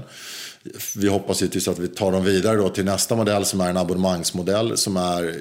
Vi 0.96 1.08
hoppas 1.08 1.42
givetvis 1.42 1.68
att 1.68 1.80
vi 1.80 1.88
tar 1.88 2.12
dem 2.12 2.24
vidare 2.24 2.58
då 2.58 2.70
till 2.70 2.86
nästa 2.86 3.16
modell 3.16 3.46
som 3.46 3.62
är 3.62 3.70
en 3.70 3.78
abonnemangsmodell 3.78 4.78
som 4.78 4.98
är, 4.98 5.36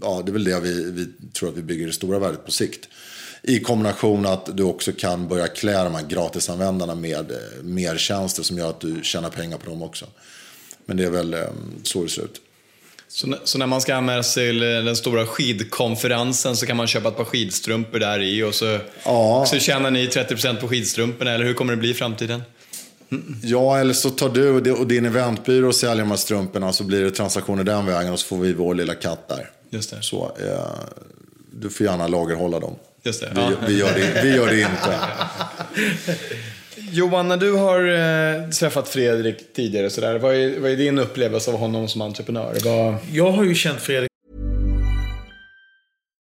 ja 0.00 0.22
det 0.24 0.30
är 0.30 0.32
väl 0.32 0.44
det 0.44 0.60
vi, 0.60 0.90
vi 0.90 1.06
tror 1.32 1.48
att 1.48 1.56
vi 1.56 1.62
bygger 1.62 1.86
det 1.86 1.92
stora 1.92 2.18
värdet 2.18 2.44
på 2.44 2.52
sikt. 2.52 2.88
I 3.42 3.60
kombination 3.60 4.26
att 4.26 4.56
du 4.56 4.62
också 4.62 4.92
kan 4.92 5.28
börja 5.28 5.48
klä 5.48 5.84
de 5.84 5.94
här 5.94 6.02
gratisanvändarna 6.02 6.94
med 6.94 7.30
eh, 7.30 7.36
mer 7.62 7.96
tjänster 7.96 8.42
som 8.42 8.58
gör 8.58 8.70
att 8.70 8.80
du 8.80 9.00
tjänar 9.02 9.30
pengar 9.30 9.58
på 9.58 9.70
dem 9.70 9.82
också. 9.82 10.06
Men 10.86 10.96
det 10.96 11.04
är 11.04 11.10
väl 11.10 11.34
eh, 11.34 11.40
så 11.82 12.02
det 12.02 12.08
ser 12.08 12.22
ut. 12.22 12.40
Så, 13.08 13.34
så, 13.44 13.58
när 13.58 13.66
man 13.66 13.80
ska 13.80 13.94
anmäla 13.94 14.22
sig 14.22 14.48
till 14.48 14.62
eh, 14.62 14.68
den 14.68 14.96
stora 14.96 15.26
skidkonferensen 15.26 16.56
så 16.56 16.66
kan 16.66 16.76
man 16.76 16.86
köpa 16.86 17.08
ett 17.08 17.16
par 17.16 17.24
skidstrumpor 17.24 17.98
där 17.98 18.20
i 18.20 18.42
och 18.42 18.54
så, 18.54 18.78
ja. 19.04 19.46
så 19.46 19.58
tjänar 19.58 19.90
ni 19.90 20.06
30% 20.06 20.60
på 20.60 20.68
skidstrumporna 20.68 21.30
eller 21.30 21.44
hur 21.44 21.54
kommer 21.54 21.72
det 21.72 21.76
bli 21.76 21.90
i 21.90 21.94
framtiden? 21.94 22.42
Mm. 23.10 23.36
Ja, 23.42 23.78
eller 23.78 23.94
så 23.94 24.10
tar 24.10 24.28
du 24.28 24.72
och 24.72 24.86
din 24.86 25.06
eventbyrå 25.06 25.68
och 25.68 25.74
säljer 25.74 26.04
de 26.04 26.10
här 26.10 26.18
strumporna 26.18 26.72
så 26.72 26.84
blir 26.84 27.02
det 27.04 27.10
transaktioner 27.10 27.64
den 27.64 27.86
vägen 27.86 28.12
och 28.12 28.20
så 28.20 28.26
får 28.26 28.38
vi 28.38 28.52
vår 28.52 28.74
lilla 28.74 28.94
katt 28.94 29.28
där. 29.28 29.50
Just 29.70 29.90
det. 29.90 30.02
Så, 30.02 30.36
eh, 30.40 30.66
du 31.52 31.70
får 31.70 31.86
gärna 31.86 32.08
lagerhålla 32.08 32.60
dem. 32.60 32.74
Just 33.02 33.20
det. 33.20 33.32
Vi, 33.34 33.40
ja. 33.40 33.50
vi, 33.66 33.78
gör 33.78 33.94
det, 33.94 34.22
vi 34.22 34.36
gör 34.36 34.46
det 34.46 34.60
inte. 34.60 34.98
Johan, 36.92 37.28
när 37.28 37.36
du 37.36 37.52
har 37.52 37.88
eh, 37.88 38.48
träffat 38.48 38.88
Fredrik 38.88 39.54
tidigare, 39.54 39.90
så 39.90 40.00
där, 40.00 40.18
vad, 40.18 40.34
är, 40.34 40.60
vad 40.60 40.70
är 40.70 40.76
din 40.76 40.98
upplevelse 40.98 41.50
av 41.50 41.56
honom 41.56 41.88
som 41.88 42.02
entreprenör? 42.02 42.56
Vad... 42.64 42.96
Jag 43.12 43.30
har 43.30 43.44
ju 43.44 43.54
känt 43.54 43.80
Fredrik 43.80 44.11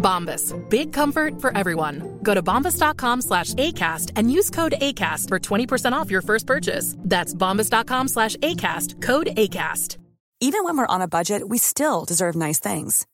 Bombas. 0.00 0.52
Big 0.68 0.92
comfort 0.92 1.40
for 1.40 1.56
everyone. 1.56 2.18
Go 2.22 2.34
to 2.34 2.42
bombas.com 2.42 3.22
slash 3.22 3.54
ACAST 3.54 4.12
and 4.16 4.32
use 4.32 4.50
code 4.50 4.74
ACAST 4.80 5.28
for 5.28 5.38
20% 5.38 5.92
off 5.92 6.10
your 6.10 6.22
first 6.22 6.46
purchase. 6.46 6.96
That's 6.98 7.34
bombas.com 7.34 8.08
slash 8.08 8.36
ACAST. 8.36 9.00
Code 9.02 9.28
ACAST. 9.36 9.98
Even 10.42 10.64
when 10.64 10.78
we're 10.78 10.86
on 10.86 11.02
a 11.02 11.08
budget, 11.08 11.46
we 11.50 11.58
still 11.58 12.06
deserve 12.06 12.34
nice 12.34 12.58
things. 12.58 13.06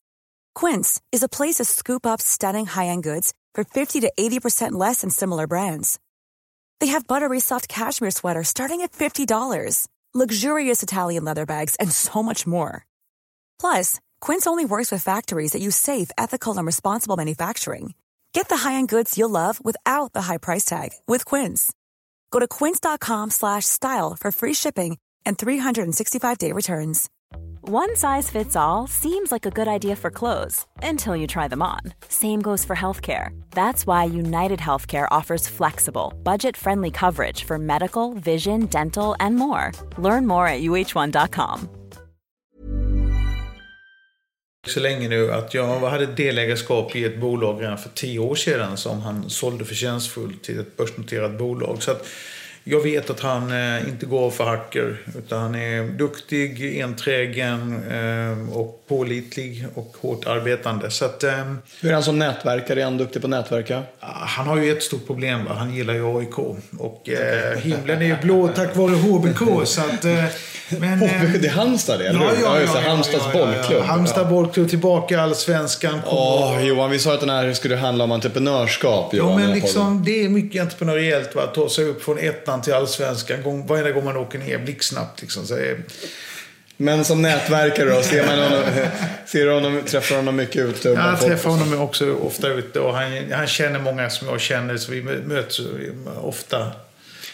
Quince 0.55 1.01
is 1.11 1.25
a 1.25 1.29
place 1.29 1.57
to 1.57 1.65
scoop 1.65 2.07
up 2.07 2.21
stunning 2.21 2.67
high-end 2.67 3.03
goods 3.03 3.35
for 3.53 3.65
50 3.65 4.01
to 4.01 4.13
80% 4.17 4.73
less 4.73 5.01
than 5.01 5.11
similar 5.11 5.49
brands. 5.49 5.99
They 6.79 6.89
have 6.89 7.09
buttery 7.09 7.41
soft 7.41 7.69
cashmere 7.69 8.13
sweaters 8.13 8.49
starting 8.49 8.83
at 8.83 8.93
$50, 8.93 9.89
luxurious 10.15 10.85
Italian 10.85 11.25
leather 11.25 11.47
bags, 11.47 11.75
and 11.77 11.91
so 11.91 12.23
much 12.23 12.47
more. 12.47 12.87
Plus, 13.59 13.99
Quince 14.27 14.49
only 14.49 14.65
works 14.65 14.91
with 14.91 15.05
factories 15.05 15.53
that 15.53 15.63
use 15.63 15.77
safe, 15.77 16.11
ethical, 16.19 16.57
and 16.59 16.67
responsible 16.67 17.17
manufacturing. 17.17 17.95
Get 18.33 18.49
the 18.49 18.57
high-end 18.57 18.89
goods 18.89 19.17
you'll 19.17 19.31
love 19.31 19.65
without 19.65 20.13
the 20.15 20.23
high 20.23 20.39
price 20.39 20.65
tag 20.65 20.91
with 21.07 21.25
Quince. 21.25 21.73
Go 22.33 22.41
to 22.41 22.49
quince.com/style 22.49 24.17
for 24.19 24.31
free 24.33 24.55
shipping 24.55 24.99
and 25.25 25.39
365-day 25.39 26.51
returns. 26.51 27.09
One 27.61 27.95
size 27.95 28.29
fits 28.29 28.57
all 28.57 28.89
seems 28.89 29.31
like 29.31 29.47
a 29.47 29.57
good 29.59 29.69
idea 29.69 29.95
for 29.95 30.11
clothes 30.11 30.67
until 30.83 31.15
you 31.15 31.29
try 31.29 31.47
them 31.47 31.63
on. 31.63 31.95
Same 32.09 32.41
goes 32.43 32.65
for 32.65 32.75
healthcare. 32.75 33.29
That's 33.53 33.87
why 33.87 34.05
United 34.25 34.59
Healthcare 34.59 35.07
offers 35.19 35.47
flexible, 35.47 36.15
budget-friendly 36.25 36.91
coverage 36.91 37.45
for 37.45 37.59
medical, 37.59 38.15
vision, 38.15 38.67
dental, 38.67 39.15
and 39.21 39.37
more. 39.37 39.71
Learn 39.99 40.27
more 40.27 40.49
at 40.49 40.63
uh1.com. 40.63 41.76
så 44.69 44.81
länge 44.81 45.09
nu 45.09 45.33
att 45.33 45.55
jag 45.55 45.81
hade 45.81 46.07
delägarskap 46.07 46.97
i 46.97 47.05
ett 47.05 47.19
bolag 47.19 47.63
redan 47.63 47.79
för 47.79 47.89
tio 47.89 48.19
år 48.19 48.35
sedan 48.35 48.77
som 48.77 49.01
han 49.01 49.31
sålde 49.31 49.65
förtjänstfullt 49.65 50.45
till 50.45 50.61
ett 50.61 50.77
börsnoterat 50.77 51.39
bolag. 51.39 51.83
Så 51.83 51.91
att 51.91 52.07
jag 52.65 52.81
vet 52.81 53.11
att 53.11 53.21
han 53.21 53.51
eh, 53.51 53.89
inte 53.89 54.07
går 54.07 54.31
för 54.31 54.45
hacker 54.45 54.97
utan 55.19 55.43
han 55.43 55.55
är 55.55 55.89
duktig, 55.89 56.81
enträgen 56.81 57.83
eh, 57.91 58.57
och 58.57 58.85
pålitlig 58.89 59.67
och 59.75 59.97
hårt 60.01 60.27
arbetande. 60.27 60.91
Så 60.91 61.05
att, 61.05 61.25
ehm, 61.25 61.59
Hur 61.81 61.89
är 61.91 61.95
han 61.95 62.03
som 62.03 62.19
nätverkare? 62.19 62.81
Är 62.81 62.85
han 62.85 62.99
duktig 62.99 63.23
på 63.23 63.27
att 63.27 63.31
nätverka? 63.31 63.83
han 64.01 64.47
har 64.47 64.57
ju 64.57 64.73
ett 64.73 64.83
stort 64.83 65.07
problem. 65.07 65.45
Va? 65.45 65.55
Han 65.55 65.75
gillar 65.75 65.95
ju 65.95 66.19
AIK. 66.19 66.39
Och 66.79 67.09
eh, 67.09 67.59
himlen 67.59 68.03
är 68.03 68.07
ju 68.07 68.17
blå 68.23 68.49
tack 68.49 68.77
vare 68.77 68.95
HBK. 68.95 69.67
Så 69.67 69.81
att, 69.81 70.05
eh, 70.05 70.25
men, 70.69 71.03
eh, 71.03 71.09
HBK, 71.09 71.39
det 71.39 71.49
är 71.49 71.53
Halmstad 71.53 71.99
det, 71.99 72.09
eller 72.09 72.21
Ja, 72.21 72.31
ja, 72.43 72.55
det. 72.55 72.63
ja, 72.63 72.81
Halmstads 72.81 73.25
ja, 73.25 73.31
ja, 73.35 73.41
ja. 73.41 73.47
bollklubb. 73.47 73.83
Halmstad 73.83 74.29
bollklubb 74.29 74.69
tillbaka 74.69 75.15
i 75.15 75.19
Allsvenskan. 75.19 76.01
Åh, 76.07 76.67
Johan, 76.67 76.91
vi 76.91 76.99
sa 76.99 77.15
att 77.15 77.21
den 77.21 77.31
här 77.31 77.53
skulle 77.53 77.77
handla 77.77 78.05
om 78.05 78.13
entreprenörskap. 78.13 79.09
Ja, 79.13 79.19
Johan, 79.19 79.31
men 79.35 79.41
den 79.41 79.49
här 79.49 79.55
liksom, 79.61 80.03
det 80.05 80.25
är 80.25 80.29
mycket 80.29 80.63
entreprenöriellt 80.63 81.35
va? 81.35 81.43
att 81.43 81.55
ta 81.55 81.69
sig 81.69 81.85
upp 81.85 82.03
från 82.03 82.19
ettan 82.19 82.63
till 82.63 82.75
allsvenskan 82.75 83.43
gång, 83.43 83.67
varenda 83.67 83.91
gång 83.91 84.05
man 84.05 84.17
åker 84.17 84.39
ner 84.39 84.59
blixtsnabbt. 84.59 85.21
Liksom. 85.21 85.47
Så, 85.47 85.57
eh, 85.57 85.77
Men 86.77 87.05
som 87.05 87.23
nätverkare 87.23 87.91
då? 87.91 88.03
Ser 88.03 88.27
man 88.27 88.39
honom, 88.39 88.63
ser 89.27 89.47
du 89.47 89.53
honom, 89.53 89.83
träffar 89.87 90.17
honom 90.17 90.37
mycket 90.37 90.63
ute? 90.69 90.93
bland 90.95 91.13
jag 91.13 91.21
träffar 91.21 91.51
honom 91.51 91.81
också 91.81 92.15
ofta 92.15 92.49
ute 92.49 92.81
och 92.81 92.95
han, 92.95 93.33
han 93.33 93.47
känner 93.47 93.79
många 93.79 94.11
som 94.11 94.29
jag 94.29 94.41
känner 94.41 94.77
så 94.77 94.93
vi 94.93 95.03
möts 95.03 95.61
ofta. 96.21 96.73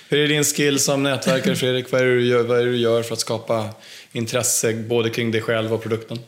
Hur 0.09 0.19
är 0.19 0.29
din 0.29 0.45
skill 0.45 0.79
som 0.79 1.03
nätverkare, 1.03 1.57
Fredrik? 1.57 1.93
Vad 1.93 2.01
är, 2.01 2.05
det 2.05 2.15
du 2.15 2.27
gör, 2.27 2.43
vad 2.43 2.59
är 2.61 2.65
det 2.65 2.71
du 2.71 2.77
gör 2.77 3.03
för 3.03 3.15
att 3.15 3.21
skapa 3.21 3.69
intresse 4.13 4.73
både 4.75 5.11
kring 5.11 5.31
dig 5.31 5.41
själv 5.41 5.75
och 5.75 5.83
produkten? 5.83 6.19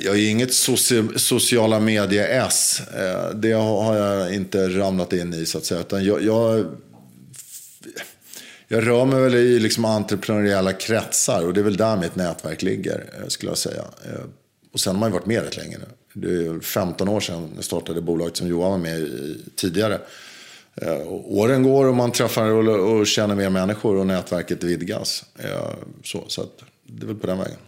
Jag 0.00 0.14
är 0.14 0.30
inget 0.30 0.54
soci 0.54 1.04
sociala 1.16 1.80
medier-S. 1.80 2.82
Eh, 2.98 3.30
Det 3.34 3.52
har 3.52 3.96
jag 3.96 4.34
inte 4.34 4.68
ramlat 4.68 5.12
in 5.12 5.34
i 5.34 5.46
så 5.46 5.58
att 5.58 5.64
säga. 5.64 5.80
Utan 5.80 6.04
jag, 6.04 6.24
jag, 6.24 6.66
jag 8.68 8.86
rör 8.86 9.04
mig 9.04 9.20
väl 9.22 9.34
i 9.34 9.58
liksom 9.58 9.84
entreprenöriella 9.84 10.72
kretsar 10.72 11.46
och 11.46 11.54
det 11.54 11.60
är 11.60 11.64
väl 11.64 11.76
där 11.76 11.96
mitt 11.96 12.16
nätverk 12.16 12.62
ligger, 12.62 13.04
eh, 13.18 13.28
skulle 13.28 13.50
jag 13.50 13.58
säga. 13.58 13.84
Eh, 14.04 14.20
och 14.72 14.80
sen 14.80 14.94
har 14.94 15.00
man 15.00 15.08
ju 15.08 15.12
varit 15.12 15.26
med 15.26 15.42
rätt 15.42 15.56
länge 15.56 15.78
nu. 15.78 15.86
Det 16.12 16.46
är 16.46 16.60
15 16.60 17.08
år 17.08 17.20
sedan 17.20 17.52
jag 17.54 17.64
startade 17.64 18.00
bolaget 18.00 18.36
som 18.36 18.48
Johan 18.48 18.70
var 18.70 18.78
med 18.78 18.98
i 18.98 19.44
tidigare. 19.56 19.98
Eh, 20.74 20.92
och 20.92 21.36
åren 21.36 21.62
går 21.62 21.84
och 21.84 21.94
man 21.94 22.12
träffar 22.12 22.50
och, 22.50 22.98
och 22.98 23.06
känner 23.06 23.34
mer 23.34 23.50
människor 23.50 23.96
och 23.96 24.06
nätverket 24.06 24.64
vidgas. 24.64 25.24
Så, 26.04 26.24
så 26.28 26.42
att 26.42 26.62
det 26.86 27.04
är 27.04 27.06
väl 27.06 27.16
på 27.16 27.26
den 27.26 27.38
vägen. 27.38 27.58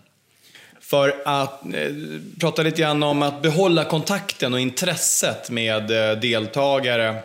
För 0.91 1.23
att 1.25 1.65
eh, 1.65 1.95
prata 2.41 2.63
lite 2.63 2.81
grann 2.81 3.03
om 3.03 3.23
att 3.23 3.43
behålla 3.43 3.85
kontakten 3.85 4.55
och 4.55 4.61
intresset 4.61 5.51
med 5.51 6.11
eh, 6.11 6.21
deltagare 6.21 7.17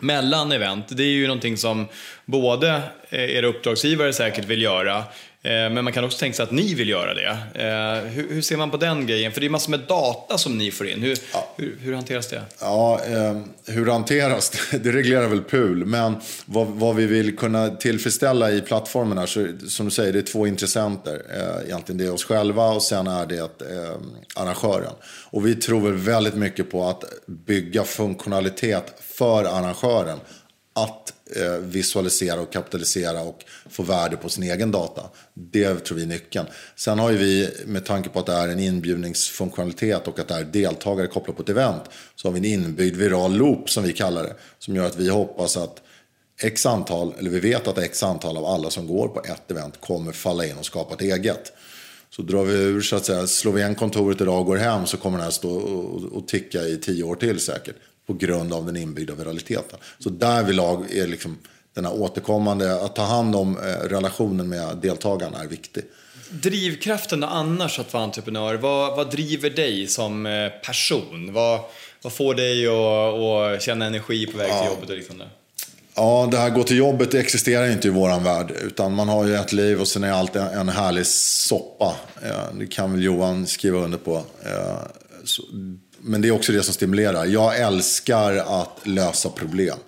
mellan 0.00 0.52
event. 0.52 0.84
Det 0.88 1.02
är 1.02 1.06
ju 1.06 1.26
någonting 1.26 1.56
som 1.56 1.86
både 2.24 2.82
eh, 3.10 3.36
era 3.36 3.46
uppdragsgivare 3.46 4.12
säkert 4.12 4.44
vill 4.44 4.62
göra, 4.62 5.04
men 5.42 5.84
man 5.84 5.92
kan 5.92 6.04
också 6.04 6.18
tänka 6.18 6.36
sig 6.36 6.42
att 6.42 6.50
ni 6.50 6.74
vill 6.74 6.88
göra 6.88 7.14
det. 7.14 7.28
Eh, 7.54 8.10
hur, 8.10 8.34
hur 8.34 8.42
ser 8.42 8.56
man 8.56 8.70
på 8.70 8.76
den 8.76 9.06
grejen? 9.06 9.32
För 9.32 9.40
det 9.40 9.46
är 9.46 9.50
massor 9.50 9.70
med 9.70 9.80
data 9.80 10.38
som 10.38 10.58
ni 10.58 10.70
får 10.70 10.88
in. 10.88 11.02
Hur, 11.02 11.18
hur, 11.56 11.78
hur 11.80 11.94
hanteras 11.94 12.28
det? 12.28 12.42
Ja, 12.60 13.00
eh, 13.04 13.40
hur 13.66 13.86
hanteras 13.86 14.50
det? 14.50 14.78
Det 14.84 14.92
reglerar 14.92 15.26
väl 15.26 15.42
PUL. 15.42 15.84
Men 15.86 16.16
vad, 16.46 16.66
vad 16.66 16.96
vi 16.96 17.06
vill 17.06 17.36
kunna 17.36 17.68
tillfredsställa 17.68 18.50
i 18.50 18.60
plattformen 18.60 19.18
här, 19.18 19.26
så, 19.26 19.48
som 19.68 19.86
du 19.86 19.90
säger, 19.90 20.12
det 20.12 20.18
är 20.18 20.22
två 20.22 20.46
intressenter. 20.46 21.22
Eh, 21.34 21.66
egentligen 21.66 21.98
det 21.98 22.04
är 22.04 22.12
oss 22.12 22.24
själva 22.24 22.68
och 22.68 22.82
sen 22.82 23.06
är 23.06 23.26
det 23.26 23.38
eh, 23.38 23.96
arrangören. 24.34 24.92
Och 25.30 25.46
vi 25.46 25.54
tror 25.54 25.80
väl 25.80 25.94
väldigt 25.94 26.34
mycket 26.34 26.70
på 26.70 26.84
att 26.84 27.04
bygga 27.26 27.84
funktionalitet 27.84 28.94
för 29.00 29.44
arrangören. 29.44 30.18
Att 30.74 31.10
eh, 31.10 31.17
Eh, 31.36 31.58
visualisera 31.58 32.40
och 32.40 32.52
kapitalisera 32.52 33.22
och 33.22 33.44
få 33.70 33.82
värde 33.82 34.16
på 34.16 34.28
sin 34.28 34.42
egen 34.42 34.70
data. 34.70 35.02
Det 35.34 35.74
tror 35.74 35.96
vi 35.96 36.02
är 36.02 36.06
nyckeln. 36.06 36.46
Sen 36.76 36.98
har 36.98 37.10
ju 37.10 37.16
vi, 37.16 37.50
med 37.66 37.84
tanke 37.84 38.08
på 38.08 38.18
att 38.18 38.26
det 38.26 38.32
är 38.32 38.48
en 38.48 38.58
inbjudningsfunktionalitet 38.58 40.08
och 40.08 40.18
att 40.18 40.28
det 40.28 40.34
är 40.34 40.44
deltagare 40.44 41.06
kopplat 41.06 41.36
på 41.36 41.42
ett 41.42 41.48
event, 41.48 41.82
så 42.14 42.28
har 42.28 42.32
vi 42.32 42.38
en 42.38 42.44
inbyggd 42.44 42.96
viral 42.96 43.36
loop 43.36 43.70
som 43.70 43.84
vi 43.84 43.92
kallar 43.92 44.22
det. 44.22 44.34
Som 44.58 44.76
gör 44.76 44.86
att 44.86 44.96
vi 44.96 45.08
hoppas 45.08 45.56
att 45.56 45.82
x 46.42 46.66
antal, 46.66 47.14
eller 47.18 47.30
vi 47.30 47.40
vet 47.40 47.68
att 47.68 47.78
x 47.78 48.02
antal 48.02 48.36
av 48.36 48.44
alla 48.44 48.70
som 48.70 48.86
går 48.86 49.08
på 49.08 49.20
ett 49.24 49.50
event 49.50 49.80
kommer 49.80 50.12
falla 50.12 50.46
in 50.46 50.56
och 50.58 50.66
skapa 50.66 50.94
ett 50.94 51.00
eget. 51.00 51.52
Så 52.10 52.22
drar 52.22 52.44
vi 52.44 52.54
ur, 52.54 52.80
så 52.80 52.96
att 52.96 53.04
säga, 53.04 53.26
slår 53.26 53.52
vi 53.52 53.60
igen 53.60 53.74
kontoret 53.74 54.20
idag 54.20 54.40
och 54.40 54.46
går 54.46 54.56
hem 54.56 54.86
så 54.86 54.96
kommer 54.96 55.18
den 55.18 55.24
här 55.24 55.30
stå 55.30 55.50
och, 55.50 56.12
och 56.12 56.28
ticka 56.28 56.62
i 56.62 56.76
tio 56.76 57.04
år 57.04 57.14
till 57.14 57.40
säkert. 57.40 57.76
På 58.08 58.14
grund 58.14 58.52
av 58.52 58.66
den 58.66 58.76
inbyggda 58.76 59.14
viraliteten. 59.14 59.78
Så 59.98 60.10
därvidlag 60.10 60.92
är 60.92 61.06
liksom 61.06 61.38
den 61.74 61.84
här 61.84 61.92
återkommande, 61.92 62.84
att 62.84 62.96
ta 62.96 63.02
hand 63.02 63.36
om 63.36 63.58
eh, 63.58 63.88
relationen 63.88 64.48
med 64.48 64.76
deltagarna 64.76 65.42
är 65.42 65.46
viktig. 65.46 65.82
Drivkraften 66.30 67.24
annars 67.24 67.78
att 67.78 67.92
vara 67.92 68.04
entreprenör, 68.04 68.54
vad, 68.54 68.96
vad 68.96 69.10
driver 69.10 69.50
dig 69.50 69.86
som 69.86 70.26
eh, 70.26 70.48
person? 70.48 71.32
Vad, 71.32 71.60
vad 72.02 72.12
får 72.12 72.34
dig 72.34 72.66
att, 72.66 73.56
att 73.56 73.62
känna 73.62 73.86
energi 73.86 74.26
på 74.26 74.38
väg 74.38 74.50
till 74.50 74.70
jobbet 74.70 74.90
och 74.90 74.96
liknande? 74.96 75.28
Ja, 75.94 76.28
det 76.30 76.36
här 76.36 76.50
gå 76.50 76.62
till 76.62 76.76
jobbet 76.76 77.10
det 77.10 77.20
existerar 77.20 77.70
inte 77.70 77.88
i 77.88 77.90
våran 77.90 78.24
värld. 78.24 78.52
Utan 78.62 78.94
man 78.94 79.08
har 79.08 79.26
ju 79.26 79.34
ett 79.34 79.52
liv 79.52 79.80
och 79.80 79.88
sen 79.88 80.04
är 80.04 80.12
allt 80.12 80.36
en 80.36 80.68
härlig 80.68 81.06
soppa. 81.06 81.96
Eh, 82.22 82.58
Det 82.58 82.66
kan 82.66 82.92
väl 82.92 83.02
Johan 83.02 83.46
skriva 83.46 83.78
under 83.78 83.98
på. 83.98 84.22
Men 86.00 86.22
det 86.22 86.28
är 86.28 86.32
också 86.32 86.52
det 86.52 86.62
som 86.62 86.74
stimulerar. 86.74 87.26
Jag 87.26 87.58
älskar 87.58 88.36
att 88.36 88.86
lösa 88.86 89.30
problem. 89.30 89.78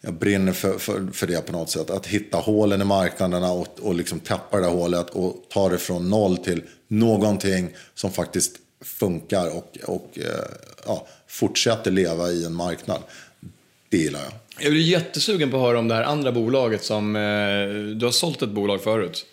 Jag 0.00 0.14
brinner 0.14 0.52
för, 0.52 0.78
för, 0.78 1.06
för 1.12 1.26
det 1.26 1.46
på 1.46 1.52
något 1.52 1.70
sätt. 1.70 1.90
Att 1.90 2.06
hitta 2.06 2.38
hålen 2.38 2.80
i 2.80 2.84
marknaderna 2.84 3.52
och, 3.52 3.66
och 3.80 3.94
liksom 3.94 4.20
täppa 4.20 4.56
det 4.56 4.62
där 4.62 4.70
hålet 4.70 5.10
och 5.10 5.46
ta 5.50 5.68
det 5.68 5.78
från 5.78 6.10
noll 6.10 6.36
till 6.36 6.62
någonting 6.88 7.68
som 7.94 8.12
faktiskt 8.12 8.56
funkar 8.84 9.56
och, 9.56 9.78
och 9.84 10.10
eh, 10.14 10.24
ja, 10.86 11.06
fortsätter 11.28 11.90
leva 11.90 12.30
i 12.30 12.44
en 12.44 12.54
marknad. 12.54 13.02
Det 13.88 13.96
gillar 13.96 14.20
jag. 14.20 14.32
Jag 14.64 14.72
blir 14.72 14.82
jättesugen 14.82 15.50
på 15.50 15.56
att 15.56 15.62
höra 15.62 15.78
om 15.78 15.88
det 15.88 15.94
här 15.94 16.02
andra 16.02 16.32
bolaget 16.32 16.84
som... 16.84 17.16
Eh, 17.16 17.96
du 17.96 18.04
har 18.04 18.10
sålt 18.10 18.42
ett 18.42 18.50
bolag 18.50 18.82
förut. 18.82 19.26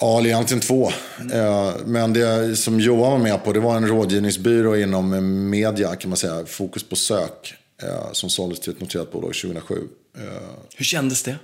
Ja, 0.00 0.18
eller 0.18 0.30
egentligen 0.30 0.60
två. 0.60 0.92
Eh, 1.32 1.72
Men 1.84 2.12
det 2.12 2.56
som 2.56 2.80
Johan 2.80 3.10
var 3.10 3.18
med 3.18 3.44
på, 3.44 3.52
det 3.52 3.60
var 3.60 3.76
en 3.76 3.88
rådgivningsbyrå 3.88 4.76
inom 4.76 5.50
media, 5.50 5.96
kan 5.96 6.08
man 6.08 6.16
säga. 6.16 6.46
Fokus 6.46 6.82
på 6.88 6.96
sök, 6.96 7.54
eh, 7.82 8.12
som 8.12 8.30
såldes 8.30 8.60
till 8.60 8.72
ett 8.72 8.80
noterat 8.80 9.12
bolag 9.12 9.34
2007. 9.34 9.74
Eh, 10.18 10.22
Hur 10.76 10.84
kändes 10.84 11.22
det? 11.22 11.36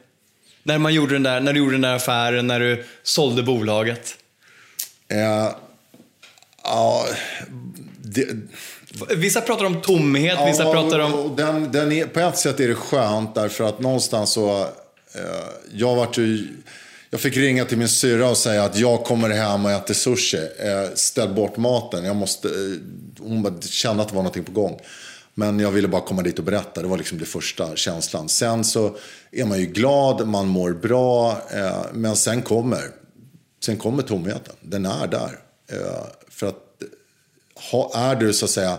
När, 0.62 0.78
man 0.78 0.94
gjorde 0.94 1.14
den 1.14 1.22
där, 1.22 1.40
när 1.40 1.52
du 1.52 1.58
gjorde 1.58 1.72
den 1.74 1.80
där 1.80 1.94
affären, 1.94 2.46
när 2.46 2.60
du 2.60 2.84
sålde 3.02 3.42
bolaget? 3.42 4.14
eh, 5.08 5.48
Ja, 6.62 7.06
det, 8.02 8.26
Vissa 9.16 9.40
pratar 9.40 9.64
om 9.64 9.80
tomhet, 9.82 10.38
vissa 10.48 10.62
Ja, 10.62 10.72
pratar 10.72 10.98
om... 10.98 11.14
och 11.14 11.36
Den, 11.36 11.72
den 11.72 11.92
är, 11.92 12.06
på 12.06 12.20
ett 12.20 12.38
sätt 12.38 12.60
är 12.60 12.68
det 12.68 12.74
skönt 12.74 13.34
därför 13.34 13.64
att 13.64 13.80
någonstans 13.80 14.30
så... 14.30 14.60
Eh, 15.14 15.20
jag, 15.72 15.96
vart 15.96 16.18
ju, 16.18 16.48
jag 17.16 17.20
fick 17.20 17.36
ringa 17.36 17.64
till 17.64 17.78
min 17.78 17.88
syrra 17.88 18.30
och 18.30 18.36
säga 18.36 18.64
att 18.64 18.78
jag 18.78 19.04
kommer 19.04 19.30
hem 19.30 19.64
och 19.64 19.70
äter 19.70 19.94
sushi. 19.94 20.36
Eh, 20.36 20.94
ställ 20.94 21.34
bort 21.34 21.56
maten. 21.56 22.04
Jag 22.04 22.16
måste, 22.16 22.48
eh, 22.48 22.54
hon 23.18 23.60
kände 23.62 24.02
att 24.02 24.08
det 24.08 24.14
var 24.14 24.22
någonting 24.22 24.44
på 24.44 24.52
gång. 24.52 24.80
Men 25.34 25.60
jag 25.60 25.70
ville 25.70 25.88
bara 25.88 26.00
komma 26.00 26.22
dit 26.22 26.38
och 26.38 26.44
berätta. 26.44 26.82
Det 26.82 26.88
var 26.88 26.98
liksom 26.98 27.18
den 27.18 27.26
första 27.26 27.76
känslan. 27.76 28.28
Sen 28.28 28.64
så 28.64 28.96
är 29.32 29.44
man 29.44 29.60
ju 29.60 29.66
glad, 29.66 30.28
man 30.28 30.48
mår 30.48 30.72
bra. 30.72 31.42
Eh, 31.50 31.84
men 31.92 32.16
sen 32.16 32.42
kommer, 32.42 32.82
sen 33.64 33.76
kommer 33.76 34.02
tomheten. 34.02 34.54
Den 34.60 34.86
är 34.86 35.06
där. 35.06 35.38
För 36.28 36.46
att 36.46 36.82
är 37.94 38.14
du 38.14 38.32
så 38.32 38.44
att 38.44 38.50
säga 38.50 38.78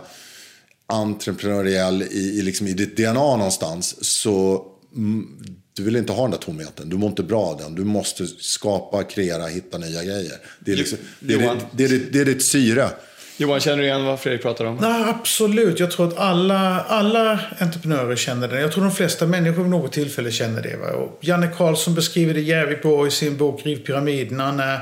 entreprenöriell 0.86 2.02
i, 2.02 2.38
i, 2.38 2.42
liksom, 2.42 2.66
i 2.66 2.72
ditt 2.72 2.96
DNA 2.96 3.36
någonstans 3.36 4.04
så 4.04 4.66
mm, 4.96 5.38
du 5.78 5.84
vill 5.84 5.96
inte 5.96 6.12
ha 6.12 6.22
den 6.22 6.30
där 6.30 6.38
tomheten. 6.38 6.88
Du 6.88 6.96
mår 6.96 7.08
inte 7.10 7.22
bra 7.22 7.42
av 7.42 7.58
den. 7.58 7.74
Du 7.74 7.84
måste 7.84 8.26
skapa, 8.26 9.04
kreera, 9.04 9.46
hitta 9.46 9.78
nya 9.78 10.04
grejer. 10.04 10.32
Det 10.60 10.72
är, 10.72 10.76
liksom, 10.76 10.98
det 11.20 11.34
är, 11.34 11.38
Johan. 11.40 11.56
ditt- 11.58 11.66
det 11.72 11.84
är, 11.84 11.88
ditt- 11.88 12.12
det 12.12 12.20
är 12.20 12.24
ditt 12.24 12.44
syre. 12.44 12.88
Johan, 13.40 13.60
känner 13.60 13.76
du 13.78 13.84
igen 13.84 14.04
vad 14.04 14.20
Fredrik 14.20 14.42
pratar 14.42 14.64
om? 14.64 14.76
Nej, 14.80 15.04
absolut. 15.06 15.80
Jag 15.80 15.90
tror 15.90 16.08
att 16.08 16.18
alla, 16.18 16.80
alla 16.80 17.40
entreprenörer 17.58 18.16
känner 18.16 18.48
det. 18.48 18.60
Jag 18.60 18.72
tror 18.72 18.84
de 18.84 18.92
flesta 18.92 19.26
människor 19.26 19.62
vid 19.62 19.70
något 19.70 19.92
tillfälle 19.92 20.30
känner 20.30 20.62
det. 20.62 20.76
Va? 20.76 20.86
Och 20.92 21.18
Janne 21.20 21.48
Karlsson 21.56 21.94
beskriver 21.94 22.34
det 22.34 22.40
jävligt 22.40 22.82
bra 22.82 23.06
i 23.06 23.10
sin 23.10 23.36
bok 23.36 23.60
Riv 23.66 23.76
pyramiderna. 23.86 24.52
När 24.52 24.80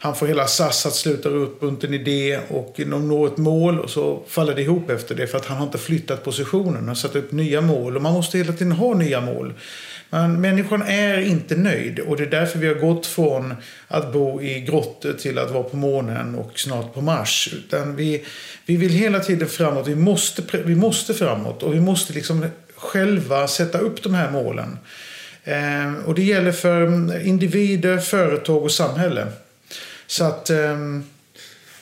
han 0.00 0.14
får 0.16 0.26
hela 0.26 0.46
SAS 0.46 0.86
att 0.86 0.94
sluta 0.94 1.28
upp 1.28 1.62
runt 1.62 1.84
en 1.84 1.94
idé 1.94 2.38
och 2.48 2.74
de 2.76 3.08
når 3.08 3.26
ett 3.26 3.36
mål 3.36 3.80
och 3.80 3.90
så 3.90 4.22
faller 4.28 4.54
det 4.54 4.62
ihop 4.62 4.90
efter 4.90 5.14
det. 5.14 5.26
För 5.26 5.38
att 5.38 5.46
han 5.46 5.56
har 5.56 5.64
inte 5.66 5.78
flyttat 5.78 6.24
positionen 6.24 6.88
och 6.88 6.98
satt 6.98 7.16
upp 7.16 7.32
nya 7.32 7.60
mål. 7.60 7.96
Och 7.96 8.02
man 8.02 8.12
måste 8.12 8.38
hela 8.38 8.52
tiden 8.52 8.72
ha 8.72 8.94
nya 8.94 9.20
mål. 9.20 9.54
Men 10.10 10.40
människan 10.40 10.82
är 10.82 11.20
inte 11.20 11.56
nöjd 11.56 11.98
och 11.98 12.16
det 12.16 12.22
är 12.22 12.30
därför 12.30 12.58
vi 12.58 12.66
har 12.66 12.74
gått 12.74 13.06
från 13.06 13.54
att 13.88 14.12
bo 14.12 14.42
i 14.42 14.60
grottor 14.60 15.12
till 15.12 15.38
att 15.38 15.50
vara 15.50 15.62
på 15.62 15.76
månen 15.76 16.34
och 16.34 16.58
snart 16.58 16.94
på 16.94 17.00
Mars. 17.00 17.48
Utan 17.52 17.96
vi, 17.96 18.24
vi 18.66 18.76
vill 18.76 18.92
hela 18.92 19.20
tiden 19.20 19.48
framåt. 19.48 19.88
Vi 19.88 19.94
måste, 19.94 20.42
vi 20.64 20.74
måste 20.74 21.14
framåt 21.14 21.62
och 21.62 21.74
vi 21.74 21.80
måste 21.80 22.12
liksom 22.12 22.46
själva 22.76 23.48
sätta 23.48 23.78
upp 23.78 24.02
de 24.02 24.14
här 24.14 24.30
målen. 24.30 24.78
Ehm, 25.44 25.96
och 25.96 26.14
det 26.14 26.22
gäller 26.22 26.52
för 26.52 26.86
individer, 27.26 27.98
företag 27.98 28.62
och 28.62 28.72
samhälle. 28.72 29.26
Så 30.06 30.24
att... 30.24 30.50
Ehm, 30.50 31.04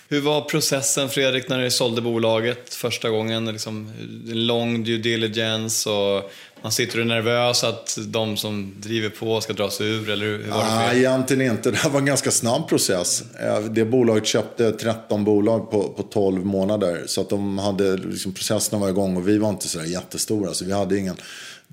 hur 0.09 0.21
var 0.21 0.40
processen 0.40 1.09
Fredrik 1.09 1.49
när 1.49 1.59
ni 1.59 1.71
sålde 1.71 2.01
bolaget 2.01 2.75
första 2.75 3.11
gången? 3.11 3.45
Liksom, 3.45 3.92
lång 4.27 4.85
due 4.85 4.99
diligence 4.99 5.90
och 5.90 6.31
man 6.62 6.73
sitter 6.73 6.99
och 6.99 7.05
är 7.05 7.09
nervös 7.09 7.64
att 7.64 7.99
de 8.07 8.37
som 8.37 8.75
driver 8.79 9.09
på 9.09 9.40
ska 9.40 9.53
dra 9.53 9.71
sig 9.71 9.88
ur? 9.88 10.11
Eller 10.11 10.27
hur 10.27 10.38
var 10.51 10.64
det 10.64 10.75
Nej, 10.75 10.99
egentligen 10.99 11.53
inte. 11.53 11.71
Det 11.71 11.77
här 11.77 11.90
var 11.90 12.01
en 12.01 12.07
ganska 12.07 12.31
snabb 12.31 12.69
process. 12.69 13.25
Eh, 13.40 13.61
det 13.61 13.85
bolaget 13.85 14.27
köpte 14.27 14.73
13 14.73 15.25
bolag 15.25 15.71
på, 15.71 15.83
på 15.88 16.03
12 16.03 16.45
månader. 16.45 17.03
Så 17.07 17.21
att 17.21 17.29
de 17.29 17.59
hade, 17.59 17.97
liksom, 17.97 18.33
processen 18.33 18.81
var 18.81 18.88
igång 18.88 19.16
och 19.16 19.29
vi 19.29 19.38
var 19.38 19.49
inte 19.49 19.69
så 19.69 19.79
där 19.79 19.85
jättestora. 19.85 20.55
Så 20.55 20.64
vi 20.64 20.73
hade 20.73 20.99
ingen, 20.99 21.16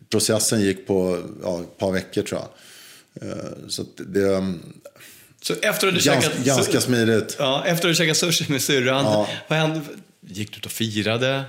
processen 0.10 0.62
gick 0.62 0.88
på 0.88 1.20
ja, 1.44 1.62
ett 1.62 1.78
par 1.78 1.92
veckor 1.92 2.22
tror 2.22 2.42
jag. 2.42 2.50
Eh, 3.30 3.46
så 3.68 3.82
att 3.82 3.88
det, 3.98 4.54
så 5.44 5.54
efter 5.62 5.88
att 5.88 5.94
du 5.96 6.00
Ganska- 6.02 6.22
käkat, 6.22 6.46
ganska 6.46 6.82
smidigt. 6.82 7.36
Ja, 7.40 7.64
efter 7.66 7.88
att 7.88 7.92
du 7.92 7.96
käkat 7.96 8.18
sushi 8.18 8.46
med 8.52 8.62
syrran, 8.62 9.06
Ja. 9.06 9.28
vad 9.48 9.60
hände? 9.60 9.82
Gick 10.28 10.52
du 10.52 10.58
ut 10.58 10.66
och 10.66 10.72
firade? 10.72 11.42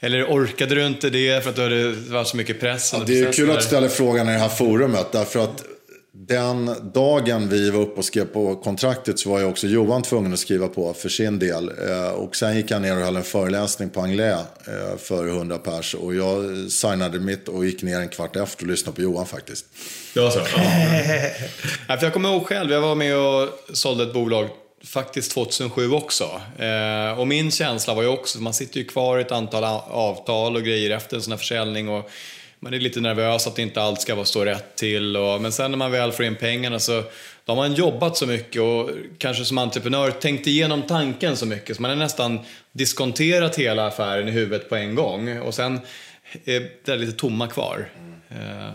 Eller 0.00 0.24
orkade 0.24 0.74
du 0.74 0.86
inte 0.86 1.10
det 1.10 1.42
för 1.42 1.50
att 1.50 1.56
du 1.56 1.62
hade 1.62 1.82
det 1.92 2.10
var 2.10 2.24
så 2.24 2.36
mycket 2.36 2.60
press? 2.60 2.90
Ja, 2.92 3.02
det 3.06 3.20
är 3.20 3.32
kul 3.32 3.50
att 3.50 3.56
du 3.60 3.62
ställer 3.66 3.88
frågan 3.88 4.28
i 4.28 4.32
det 4.32 4.38
här 4.38 4.48
forumet. 4.48 5.12
Därför 5.12 5.44
att 5.44 5.62
den 6.18 6.90
dagen 6.94 7.48
vi 7.48 7.70
var 7.70 7.80
uppe 7.80 7.98
och 7.98 8.04
skrev 8.04 8.24
på 8.24 8.56
kontraktet 8.56 9.18
så 9.18 9.30
var 9.30 9.38
ju 9.38 9.44
också 9.44 9.66
Johan 9.66 10.02
tvungen 10.02 10.32
att 10.32 10.38
skriva 10.38 10.68
på 10.68 10.94
för 10.94 11.08
sin 11.08 11.38
del. 11.38 11.68
Eh, 11.88 12.08
och 12.08 12.36
sen 12.36 12.56
gick 12.56 12.70
han 12.70 12.82
ner 12.82 12.96
och 12.96 13.02
höll 13.02 13.16
en 13.16 13.22
föreläsning 13.22 13.90
på 13.90 14.00
Anglais 14.00 14.46
eh, 14.66 14.98
för 14.98 15.28
100 15.28 15.58
pers. 15.58 15.94
Och 15.94 16.14
jag 16.14 16.56
signade 16.70 17.20
mitt 17.20 17.48
och 17.48 17.66
gick 17.66 17.82
ner 17.82 18.00
en 18.00 18.08
kvart 18.08 18.36
efter 18.36 18.64
och 18.64 18.70
lyssnade 18.70 18.96
på 18.96 19.02
Johan 19.02 19.26
faktiskt. 19.26 19.66
Ja, 20.14 20.30
så. 20.30 20.38
Ja, 21.88 21.96
för 21.98 22.06
jag 22.06 22.12
kommer 22.12 22.32
ihåg 22.32 22.46
själv, 22.46 22.70
jag 22.70 22.80
var 22.80 22.94
med 22.94 23.16
och 23.16 23.48
sålde 23.72 24.04
ett 24.04 24.12
bolag 24.12 24.48
faktiskt 24.84 25.32
2007 25.32 25.92
också. 25.92 26.40
Eh, 26.58 27.18
och 27.18 27.26
min 27.26 27.50
känsla 27.50 27.94
var 27.94 28.02
ju 28.02 28.08
också, 28.08 28.38
man 28.38 28.54
sitter 28.54 28.78
ju 28.78 28.84
kvar 28.84 29.18
i 29.18 29.20
ett 29.20 29.32
antal 29.32 29.64
avtal 29.88 30.56
och 30.56 30.62
grejer 30.62 30.90
efter 30.90 31.16
en 31.16 31.22
sån 31.22 31.32
här 31.32 31.38
försäljning 31.38 31.88
och 31.88 32.10
man 32.60 32.74
är 32.74 32.78
lite 32.78 33.00
nervös 33.00 33.46
att 33.46 33.58
inte 33.58 33.82
allt 33.82 34.00
ska 34.00 34.14
vara 34.14 34.24
stå 34.24 34.44
rätt 34.44 34.76
till. 34.76 35.16
Och, 35.16 35.40
men 35.40 35.52
sen 35.52 35.70
när 35.70 35.78
man 35.78 35.90
väl 35.90 36.12
får 36.12 36.24
in 36.24 36.36
pengarna 36.36 36.78
så 36.78 37.02
då 37.44 37.52
har 37.52 37.56
man 37.56 37.74
jobbat 37.74 38.16
så 38.16 38.26
mycket 38.26 38.62
och 38.62 38.90
kanske 39.18 39.44
som 39.44 39.58
entreprenör 39.58 40.10
tänkt 40.10 40.46
igenom 40.46 40.82
tanken 40.82 41.36
så 41.36 41.46
mycket 41.46 41.76
så 41.76 41.82
man 41.82 41.90
har 41.90 41.96
nästan 41.96 42.38
diskonterat 42.72 43.56
hela 43.56 43.86
affären 43.86 44.28
i 44.28 44.30
huvudet 44.30 44.68
på 44.68 44.76
en 44.76 44.94
gång. 44.94 45.38
Och 45.38 45.54
sen 45.54 45.80
är 46.44 46.70
det 46.84 46.96
lite 46.96 47.12
tomma 47.12 47.46
kvar. 47.46 47.88
Eh, 48.28 48.70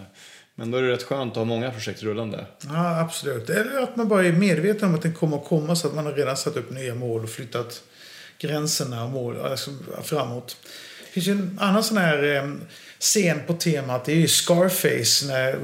men 0.56 0.72
då 0.72 0.78
är 0.78 0.82
det 0.82 0.91
rätt 0.91 1.04
skönt 1.04 1.32
att 1.32 1.38
ha 1.38 1.46
många 1.46 1.72
projekt 1.72 2.04
rullande. 2.04 2.46
Ja, 2.67 3.00
absolut. 3.00 3.50
Eller 3.50 3.82
att 3.82 3.96
man 3.96 4.08
bara 4.08 4.26
är 4.26 4.32
medveten 4.32 4.89
om 4.89 4.96
att 4.96 5.02
den 5.02 5.13
kommer 5.13 5.38
att 5.38 5.46
komma 5.46 5.76
så 5.76 5.88
att 5.88 5.96
man 5.96 6.06
har 6.06 6.13
redan 6.13 6.38
satt 6.38 6.58
upp 6.58 6.72
nya 6.72 6.96
mål 6.96 7.24
och 7.24 7.30
flyttat 7.30 7.84
gränserna 8.38 9.04
och 9.04 9.10
mål 9.10 9.41
alltså, 9.41 9.72
framåt. 10.04 10.58
Det 11.06 11.12
finns 11.12 11.28
ju 11.28 11.32
en 11.32 11.58
annan 11.62 11.84
sån 11.84 11.98
här 11.98 12.36
eh, 12.36 12.44
scen 13.02 13.40
på 13.48 13.54
temat. 13.54 14.06
Det 14.06 14.12
är 14.12 14.16
ju 14.16 14.28
Scarface. 14.28 15.28
När 15.28 15.60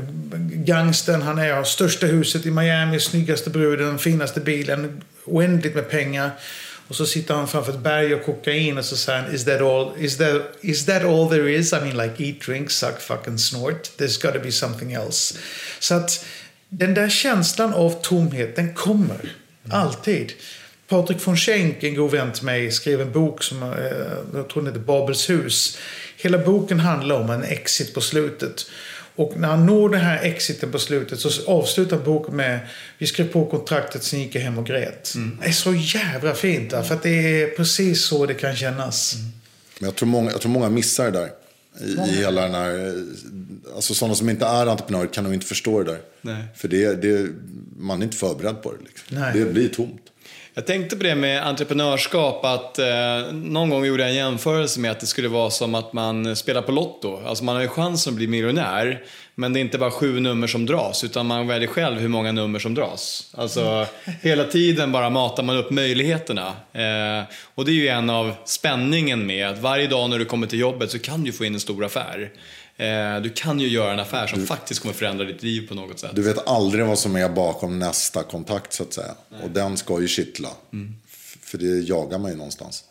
gangsten 0.66 1.22
han 1.22 1.38
är, 1.38 1.54
har 1.54 1.64
största 1.64 2.08
huset 2.08 2.46
i 2.46 2.52
Miami, 2.52 3.00
snyggaste 3.00 3.50
bruden, 3.50 4.00
finaste 4.00 4.40
bilen, 4.40 5.04
oändligt 5.26 5.76
med 5.76 5.90
pengar. 5.90 6.32
Och 6.88 6.96
så 6.96 7.06
sitter 7.06 7.34
han 7.34 7.48
framför 7.48 7.74
ett 7.74 7.80
berg 7.80 8.16
och 8.16 8.26
kokain 8.26 8.78
och 8.78 8.86
så 8.86 8.98
säger 8.98 9.22
han 9.22 9.36
is 9.36 9.46
that 9.46 9.62
all, 9.62 9.92
is 10.00 10.18
that, 10.18 10.42
is 10.62 10.86
that 10.86 11.04
all 11.04 11.30
there 11.30 11.52
is? 11.56 11.74
I 11.74 11.76
mean 11.76 11.98
like 11.98 12.24
eat, 12.24 12.42
drink, 12.42 12.72
suck, 12.72 13.02
fucking 13.02 13.38
snort. 13.38 13.90
There's 13.98 14.28
gotta 14.28 14.40
be 14.40 14.52
something 14.52 14.94
else. 14.94 15.38
Så 15.80 15.96
att 15.96 16.26
den 16.70 16.94
där 16.94 17.10
känslan 17.10 17.74
av 17.74 18.02
tomhet, 18.02 18.56
den 18.56 18.74
kommer. 18.74 19.36
Alltid. 19.70 20.34
Patrik 20.88 21.28
von 21.28 21.38
Schenk, 21.38 21.84
en 21.84 21.96
god 21.96 22.12
vän 22.12 22.32
till 22.32 22.46
mig, 22.46 22.72
skrev 22.72 23.02
en 23.02 23.12
bok 23.12 23.44
som 23.44 23.64
eh, 23.64 23.70
jag 24.34 24.50
tror 24.50 24.64
den 24.64 24.74
heter 24.74 24.86
Babels 24.86 25.30
hus. 25.30 25.78
Hela 26.18 26.38
boken 26.38 26.80
handlar 26.80 27.16
om 27.22 27.30
en 27.30 27.44
exit 27.44 27.94
på 27.94 28.02
slutet. 28.02 28.66
Och 29.16 29.34
när 29.38 29.48
han 29.48 29.66
når 29.66 29.90
den 29.90 30.02
här 30.02 30.24
exiten 30.24 30.72
på 30.72 30.80
slutet 30.80 31.20
så 31.20 31.52
avslutar 31.52 31.98
boken 31.98 32.36
med 32.36 32.60
Vi 32.98 33.08
skrev 33.08 33.32
på 33.32 33.46
kontraktet, 33.46 34.04
sen 34.04 34.20
gick 34.20 34.36
jag 34.36 34.42
hem 34.42 34.58
och 34.58 34.66
grät. 34.66 35.14
Det 35.42 35.48
är 35.48 35.52
så 35.52 35.74
jävla 35.74 36.34
fint. 36.34 36.72
För 36.72 36.94
att 36.94 37.04
det 37.04 37.42
är 37.42 37.48
precis 37.48 38.06
så 38.06 38.26
det 38.26 38.34
kan 38.34 38.56
kännas. 38.56 39.16
Men 39.80 39.88
jag 39.88 39.96
tror 39.96 40.10
många, 40.10 40.32
jag 40.32 40.42
tror 40.42 40.52
många 40.52 40.70
missar 40.70 41.12
det 41.12 41.20
där. 41.20 41.30
I, 41.82 42.10
i 42.10 42.18
hela 42.18 42.42
den 42.42 42.54
här, 42.54 42.88
eh, 42.88 42.94
alltså 43.76 43.94
sådana 43.94 44.16
som 44.16 44.30
inte 44.30 44.46
är 44.46 44.68
entreprenörer 44.68 45.08
kan 45.08 45.24
nog 45.24 45.34
inte 45.34 45.46
förstå 45.46 45.84
det 45.84 45.92
där. 45.92 46.00
Nej. 46.22 46.44
För 46.56 46.68
det, 46.68 47.02
det, 47.02 47.30
man 47.78 48.02
är 48.02 48.06
inte 48.06 48.18
förberedd 48.18 48.62
på 48.62 48.72
det. 48.72 48.78
Liksom. 48.84 49.18
Nej. 49.20 49.32
Det 49.34 49.46
blir 49.46 49.70
tomt. 49.70 50.02
Jag 50.58 50.66
tänkte 50.66 50.96
på 50.96 51.04
det 51.04 51.16
med 51.16 51.48
entreprenörskap, 51.48 52.46
att 52.46 52.80
eh, 52.80 53.34
någon 53.34 53.70
gång 53.70 53.86
gjorde 53.86 54.04
jag 54.04 54.10
en 54.10 54.16
jämförelse 54.16 54.80
med 54.80 54.92
att 54.92 55.00
det 55.00 55.06
skulle 55.06 55.28
vara 55.28 55.50
som 55.50 55.76
att 55.76 55.94
man 55.94 56.36
spelar 56.36 56.62
på 56.62 56.72
Lotto. 56.72 57.20
Alltså 57.26 57.44
man 57.44 57.56
har 57.56 57.62
ju 57.62 57.68
chansen 57.68 58.14
att 58.14 58.18
bli 58.18 58.28
miljonär, 58.28 59.04
men 59.36 59.54
det 59.54 59.60
är 59.60 59.62
inte 59.62 59.78
bara 59.78 59.92
sju 59.92 60.20
nummer 60.20 60.48
som 60.48 60.66
dras, 60.66 61.04
utan 61.04 61.26
man 61.26 61.48
väljer 61.48 61.68
själv 61.68 62.00
hur 62.00 62.08
många 62.08 62.32
nummer 62.32 62.60
som 62.60 62.74
dras. 62.74 63.32
Alltså 63.38 63.88
hela 64.22 64.44
tiden 64.44 64.92
bara 64.92 65.10
matar 65.10 65.44
man 65.44 65.58
upp 65.58 65.72
möjligheterna. 65.72 66.48
Eh, 66.74 67.26
och 67.56 67.66
det 67.66 67.72
är 67.72 67.76
ju 67.76 67.88
en 67.88 68.10
av 68.10 68.34
spänningen 68.46 69.26
med 69.26 69.50
att 69.50 69.60
varje 69.60 69.88
dag 69.88 70.10
när 70.10 70.20
du 70.20 70.26
kommer 70.26 70.48
till 70.48 70.60
jobbet 70.60 70.92
så 70.92 71.00
kan 71.00 71.24
du 71.24 71.32
få 71.32 71.46
in 71.46 71.54
en 71.54 71.60
stor 71.60 71.86
affär. 71.86 72.32
Eh, 72.78 73.22
du 73.22 73.30
kan 73.30 73.60
ju 73.60 73.68
göra 73.68 73.94
en 73.94 74.00
affär 74.00 74.28
som 74.28 74.48
faktiskt 74.48 74.80
kommer 74.82 74.94
förändra 74.94 75.26
ditt 75.26 75.44
liv 75.44 75.68
på 75.68 75.76
något 75.76 76.00
sätt. 76.00 76.12
Du 76.14 76.22
vet 76.22 76.48
aldrig 76.48 76.86
vad 76.86 77.00
som 77.00 77.16
är 77.16 77.30
bakom 77.30 77.80
nästa 77.80 78.24
kontakt 78.24 78.74
så 78.74 78.84
att 78.84 78.94
säga. 78.94 79.16
Och 79.44 79.50
den 79.50 79.78
ska 79.78 80.02
ju 80.02 80.08
kittla. 80.08 80.50
F- 81.10 81.38
För 81.42 81.58
det 81.58 81.66
jagar 81.66 82.18
man 82.18 82.32
ju 82.32 82.38
någonstans. 82.38 82.84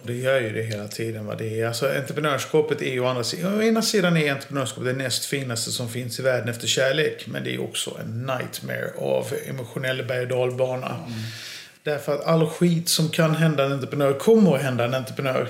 Och 0.00 0.06
det 0.06 0.14
gör 0.14 0.40
ju 0.40 0.52
det 0.52 0.62
hela 0.62 0.88
tiden. 0.88 1.26
Va? 1.26 1.34
Det 1.34 1.60
är, 1.60 1.66
alltså, 1.66 1.88
entreprenörskapet 1.88 2.82
är 2.82 2.92
ju 2.92 3.00
å 3.00 3.06
andra 3.06 3.24
sidan... 3.24 3.58
Å 3.58 3.62
ena 3.62 3.82
sidan 3.82 4.16
är 4.16 4.32
entreprenörskap 4.32 4.84
det 4.84 4.92
näst 4.92 5.24
finaste 5.24 5.70
som 5.72 5.88
finns 5.88 6.18
i 6.18 6.22
världen 6.22 6.48
efter 6.48 6.66
kärlek. 6.66 7.26
Men 7.26 7.44
det 7.44 7.54
är 7.54 7.62
också 7.62 7.98
en 8.00 8.18
nightmare 8.26 8.90
av 8.98 9.26
emotionell 9.48 10.04
berg 10.04 10.20
och 10.22 10.28
dalbana. 10.28 10.96
Därför 11.82 12.14
att 12.14 12.24
all 12.24 12.46
skit 12.46 12.88
som 12.88 13.08
kan 13.08 13.34
hända 13.36 13.64
en 13.64 13.72
entreprenör 13.72 14.12
kommer 14.12 14.56
att 14.56 14.62
hända 14.62 14.84
en 14.84 14.94
entreprenör. 14.94 15.48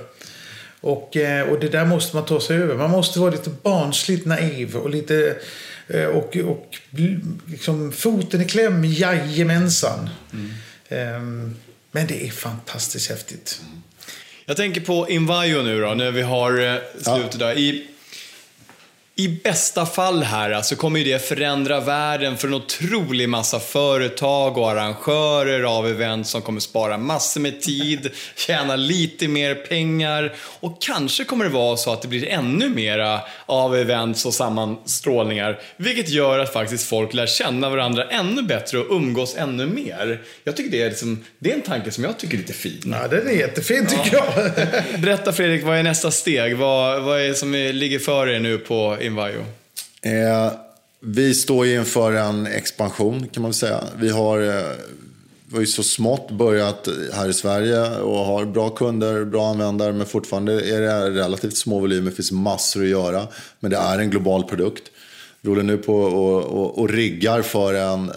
Och, 0.85 1.17
eh, 1.17 1.49
och 1.49 1.61
det 1.61 1.69
där 1.69 1.85
måste 1.85 2.17
man 2.17 2.25
ta 2.25 2.41
sig 2.41 2.57
över. 2.57 2.75
Man 2.75 2.91
måste 2.91 3.19
vara 3.21 3.31
lite 3.31 3.51
barnsligt 3.63 4.27
naiv 4.27 4.77
och 4.77 4.91
lite... 4.91 5.37
eh, 5.89 6.05
Och, 6.05 6.37
och 6.37 6.77
liksom 7.47 7.93
foten 7.93 8.41
i 8.41 8.45
kläm, 8.45 8.85
jajamensan. 8.85 10.09
Ehm, 10.89 11.57
Men 11.93 12.07
det 12.07 12.27
är 12.27 12.31
fantastiskt 12.31 13.11
häftigt. 13.11 13.61
Jag 14.47 14.57
tänker 14.57 14.81
på 14.81 15.07
Invajo 15.11 15.63
nu 15.63 15.81
då, 15.81 15.95
när 15.95 16.11
vi 16.11 16.23
har 16.23 16.59
eh, 16.75 16.75
slutet 17.03 17.39
där. 17.39 17.59
I, 17.59 17.87
I 19.17 19.29
bästa 19.29 19.87
fall 19.87 20.23
här 20.23 20.51
så 20.51 20.57
alltså, 20.57 20.77
kommer 20.77 20.99
ju 20.99 21.05
det 21.05 21.19
förändra 21.19 21.81
världen 21.81 22.37
för 22.37 22.49
en 22.49 22.55
otrolig 22.55 23.29
massa 23.29 23.61
företag 23.61 24.59
och 24.59 24.71
arrangörer 24.71 25.63
av 25.63 25.89
event 25.89 26.27
som 26.27 26.43
kommer 26.43 26.61
spara 26.61 26.99
massor 26.99 27.41
med 27.41 27.61
tid, 27.61 28.11
tjäna 28.37 28.77
lite 28.77 29.29
mer 29.29 29.55
pengar 29.55 30.35
och 30.61 30.83
kanske 30.83 31.25
kommer 31.25 31.45
det 31.45 31.51
vara 31.51 31.77
så 31.77 31.93
att 31.93 32.03
det 32.03 32.09
blir 32.09 32.29
ännu 32.29 32.69
mera 32.69 33.21
av 33.47 33.77
events 33.77 34.27
och 34.27 34.35
sammanstrålningar. 34.35 35.61
Vilket 35.77 36.09
gör 36.09 36.39
att 36.39 36.53
faktiskt 36.53 36.89
folk 36.89 37.15
lär 37.15 37.27
känna 37.27 37.71
varandra 37.71 38.05
ännu 38.05 38.43
bättre 38.43 38.79
och 38.79 38.97
umgås 38.97 39.37
ännu 39.37 39.67
mer. 39.67 40.23
Jag 40.45 40.57
tycker 40.57 40.71
det 40.71 40.83
är, 40.83 40.91
liksom, 40.91 41.25
det 41.39 41.51
är 41.51 41.55
en 41.55 41.63
tanke 41.63 41.91
som 41.91 42.05
jag 42.05 42.19
tycker 42.19 42.35
är 42.35 42.39
lite 42.39 42.53
fin. 42.53 42.97
Ja, 43.03 43.09
den 43.09 43.29
är 43.29 43.33
jättefin 43.33 43.87
tycker 43.87 44.17
jag. 44.17 44.51
Berätta 45.01 45.33
Fredrik, 45.33 45.65
vad 45.65 45.79
är 45.79 45.83
nästa 45.83 46.11
steg? 46.11 46.57
Vad, 46.57 47.03
vad 47.03 47.21
är 47.21 47.29
det 47.29 47.35
som 47.35 47.53
ligger 47.53 47.99
för 47.99 48.29
er 48.29 48.41
nu 48.41 48.59
på 48.59 48.99
Invajo? 49.05 49.41
Eh, 50.03 50.53
vi 51.01 51.35
står 51.35 51.67
ju 51.67 51.79
inför 51.79 52.13
en 52.13 52.47
expansion 52.47 53.29
kan 53.29 53.43
man 53.43 53.51
väl 53.51 53.55
säga. 53.55 53.85
Vi 53.97 54.09
har, 54.09 54.41
eh, 54.41 54.71
vi 55.47 55.55
har 55.55 55.61
ju 55.61 55.67
så 55.67 55.83
smått 55.83 56.31
börjat 56.31 56.89
här 57.13 57.29
i 57.29 57.33
Sverige 57.33 57.97
och 57.97 58.19
har 58.19 58.45
bra 58.45 58.71
kunder, 58.71 59.25
bra 59.25 59.51
användare. 59.51 59.93
Men 59.93 60.07
fortfarande 60.07 60.53
är 60.53 60.81
det 60.81 61.11
relativt 61.11 61.57
små 61.57 61.81
volymer. 61.81 62.11
Det 62.11 62.17
finns 62.17 62.33
massor 62.33 62.83
att 62.83 62.89
göra. 62.89 63.27
Men 63.61 63.71
det 63.71 63.77
är 63.77 63.99
en 63.99 64.11
global 64.11 64.45
produkt. 64.45 64.91
Vi 65.41 65.49
håller 65.49 65.63
nu 65.63 65.79
på 65.79 65.95
och, 65.95 66.45
och, 66.45 66.79
och 66.79 66.89
riggar 66.89 67.43
för 67.43 67.75
en 67.75 68.09
eh, 68.09 68.15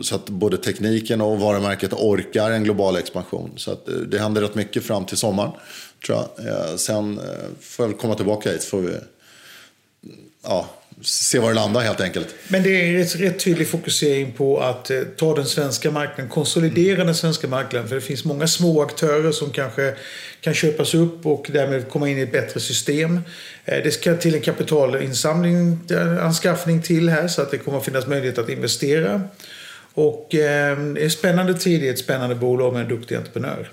så 0.00 0.14
att 0.14 0.30
både 0.30 0.56
tekniken 0.56 1.20
och 1.20 1.40
varumärket 1.40 1.92
orkar 1.92 2.50
en 2.50 2.64
global 2.64 2.96
expansion. 2.96 3.50
Så 3.56 3.72
att 3.72 3.88
eh, 3.88 3.94
det 3.94 4.18
händer 4.18 4.40
rätt 4.40 4.54
mycket 4.54 4.84
fram 4.84 5.04
till 5.04 5.16
sommaren. 5.16 5.50
Tror 6.06 6.18
jag. 6.18 6.46
Eh, 6.46 6.76
sen 6.76 7.18
eh, 7.18 7.24
får 7.60 7.84
jag 7.84 7.90
väl 7.90 7.98
komma 7.98 8.14
tillbaka 8.14 8.50
hit. 8.50 8.62
så 8.62 8.68
Får 8.68 8.80
vi 8.80 8.94
ja, 10.44 10.68
se 11.02 11.38
var 11.38 11.48
det 11.48 11.54
landar 11.54 11.80
helt 11.80 12.00
enkelt. 12.00 12.34
Men 12.48 12.62
det 12.62 12.70
är 12.70 12.92
rätt, 12.92 13.16
rätt 13.16 13.44
tydlig 13.44 13.68
fokusering 13.68 14.32
på 14.32 14.60
att 14.60 14.90
eh, 14.90 15.00
ta 15.16 15.36
den 15.36 15.46
svenska 15.46 15.90
marknaden, 15.90 16.28
konsolidera 16.28 17.04
den 17.04 17.14
svenska 17.14 17.48
marknaden. 17.48 17.88
För 17.88 17.94
det 17.94 18.00
finns 18.00 18.24
många 18.24 18.46
små 18.46 18.82
aktörer 18.82 19.32
som 19.32 19.50
kanske 19.50 19.94
kan 20.40 20.54
köpas 20.54 20.94
upp 20.94 21.26
och 21.26 21.46
därmed 21.52 21.88
komma 21.88 22.08
in 22.08 22.18
i 22.18 22.20
ett 22.20 22.32
bättre 22.32 22.60
system. 22.60 23.20
Eh, 23.64 23.82
det 23.84 23.90
ska 23.90 24.16
till 24.16 24.34
en 24.34 24.40
kapitalinsamling, 24.40 25.78
eh, 25.90 26.24
anskaffning 26.24 26.82
till 26.82 27.08
här 27.08 27.28
så 27.28 27.42
att 27.42 27.50
det 27.50 27.58
kommer 27.58 27.78
att 27.78 27.84
finnas 27.84 28.06
möjlighet 28.06 28.38
att 28.38 28.48
investera. 28.48 29.22
Och 29.94 30.34
eh, 30.34 30.78
det 30.78 31.04
är 31.04 31.08
spännande 31.08 31.54
tid 31.54 31.84
i 31.84 31.88
ett 31.88 31.98
spännande 31.98 32.34
bolag 32.34 32.72
med 32.72 32.82
en 32.82 32.88
duktig 32.88 33.16
entreprenör. 33.16 33.70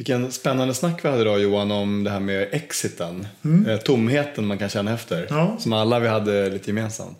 Vilken 0.00 0.32
spännande 0.32 0.74
snack 0.74 1.04
vi 1.04 1.08
hade 1.08 1.20
idag 1.22 1.40
Johan 1.40 1.70
om 1.70 2.04
det 2.04 2.10
här 2.10 2.20
med 2.20 2.48
exiten. 2.52 3.26
Eh, 3.68 3.76
tomheten 3.76 4.46
man 4.46 4.58
kan 4.58 4.68
känna 4.68 4.94
efter. 4.94 5.26
Ja. 5.30 5.56
Som 5.60 5.72
alla 5.72 5.98
vi 5.98 6.08
hade 6.08 6.50
lite 6.50 6.66
gemensamt. 6.70 7.18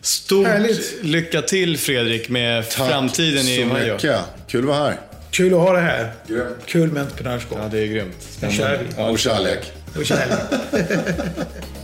Stort 0.00 0.46
Härligt. 0.46 0.94
lycka 1.02 1.42
till 1.42 1.78
Fredrik 1.78 2.28
med 2.28 2.70
Tack 2.70 2.90
framtiden 2.90 3.46
i 3.48 3.56
så 3.62 3.66
Majo. 3.66 3.94
mycket. 3.94 4.20
Kul 4.48 4.60
att 4.60 4.66
vara 4.68 4.78
här. 4.78 5.00
Kul 5.30 5.54
att 5.54 5.60
ha 5.60 5.72
det 5.72 5.80
här. 5.80 6.12
Grymt. 6.28 6.56
Kul 6.66 6.92
med 6.92 7.02
entreprenörskap. 7.02 7.58
Ja, 7.62 7.68
det 7.68 7.78
är 7.78 7.86
grymt. 7.86 8.28
Nu 8.42 8.50
kör 8.50 8.78
vi. 8.78 8.84
Ja, 8.96 9.08
Och 9.10 9.18
kärlek. 9.18 9.72
Och 9.96 10.06
kärlek. 10.06 10.38